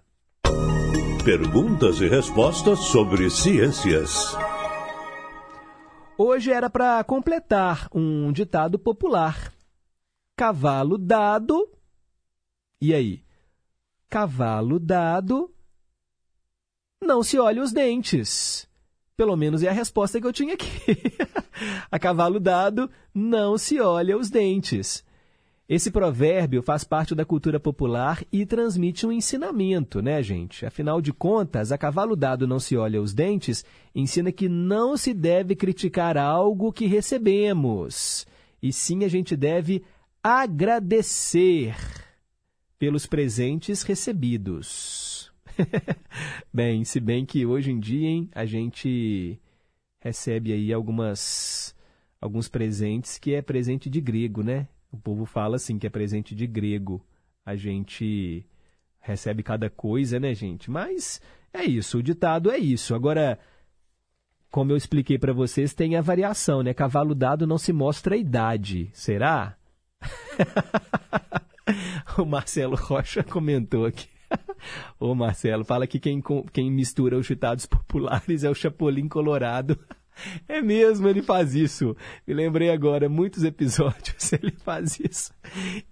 [1.23, 4.35] Perguntas e respostas sobre ciências.
[6.17, 9.53] Hoje era para completar um ditado popular.
[10.35, 11.71] Cavalo dado.
[12.81, 13.23] E aí?
[14.09, 15.49] Cavalo dado.
[17.01, 18.67] Não se olha os dentes.
[19.15, 20.67] Pelo menos é a resposta que eu tinha aqui.
[21.91, 25.03] a cavalo dado, não se olha os dentes.
[25.69, 30.65] Esse provérbio faz parte da cultura popular e transmite um ensinamento, né, gente?
[30.65, 33.63] Afinal de contas, a cavalo dado não se olha os dentes
[33.95, 38.27] ensina que não se deve criticar algo que recebemos,
[38.61, 39.83] e sim a gente deve
[40.21, 41.75] agradecer
[42.77, 45.02] pelos presentes recebidos.
[46.53, 49.39] bem, se bem que hoje em dia, hein, a gente
[49.99, 51.75] recebe aí algumas
[52.19, 54.67] alguns presentes que é presente de grego, né?
[54.91, 57.05] O povo fala assim que é presente de grego.
[57.45, 58.45] A gente
[59.01, 60.71] recebe cada coisa, né, gente?
[60.71, 61.21] Mas
[61.53, 62.95] é isso, o ditado é isso.
[62.95, 63.37] Agora,
[64.49, 66.73] como eu expliquei para vocês, tem a variação, né?
[66.73, 68.89] Cavalo dado não se mostra a idade.
[68.93, 69.57] Será?
[72.17, 74.12] o Marcelo Rocha comentou aqui.
[74.99, 79.77] Ô Marcelo, fala que quem, quem mistura os ditados populares é o Chapolin Colorado.
[80.47, 81.95] É mesmo, ele faz isso.
[82.25, 85.33] Me lembrei agora, muitos episódios ele faz isso.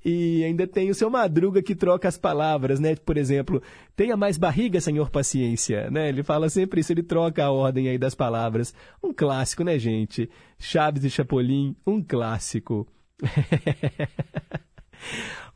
[0.05, 2.95] E ainda tem o seu Madruga que troca as palavras, né?
[2.95, 3.61] Por exemplo,
[3.95, 6.09] tenha mais barriga, senhor paciência, né?
[6.09, 8.73] Ele fala sempre isso, ele troca a ordem aí das palavras.
[9.03, 10.29] Um clássico, né, gente?
[10.59, 12.87] Chaves e Chapolin, um clássico.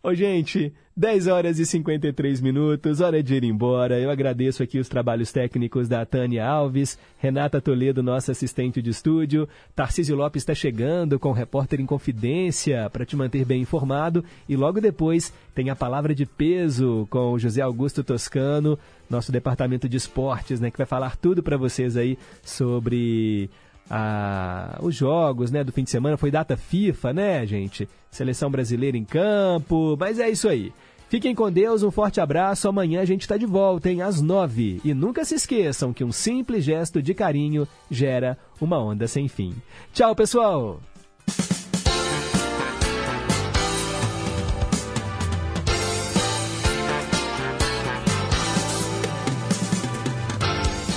[0.06, 4.00] Ô, gente, 10 horas e 53 minutos, hora de ir embora.
[4.00, 9.50] Eu agradeço aqui os trabalhos técnicos da Tânia Alves, Renata Toledo, nossa assistente de estúdio,
[9.76, 14.56] Tarcísio Lopes está chegando com o Repórter em Confidência para te manter bem informado e
[14.56, 18.78] logo depois tem a palavra de peso com o José Augusto Toscano,
[19.10, 23.50] nosso departamento de esportes, né, que vai falar tudo para vocês aí sobre
[23.90, 26.18] a, os jogos né, do fim de semana.
[26.18, 27.88] Foi data FIFA, né, gente?
[28.10, 29.96] Seleção brasileira em campo.
[30.00, 30.72] Mas é isso aí.
[31.08, 32.68] Fiquem com Deus, um forte abraço.
[32.68, 34.82] Amanhã a gente está de volta, hein, às nove.
[34.84, 39.54] E nunca se esqueçam que um simples gesto de carinho gera uma onda sem fim.
[39.94, 40.80] Tchau, pessoal!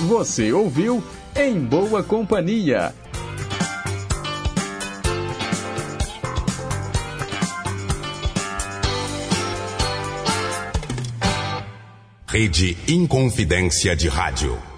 [0.07, 1.03] Você ouviu
[1.41, 2.93] Em Boa Companhia.
[12.27, 14.68] Rede Inconfidência de Rádio.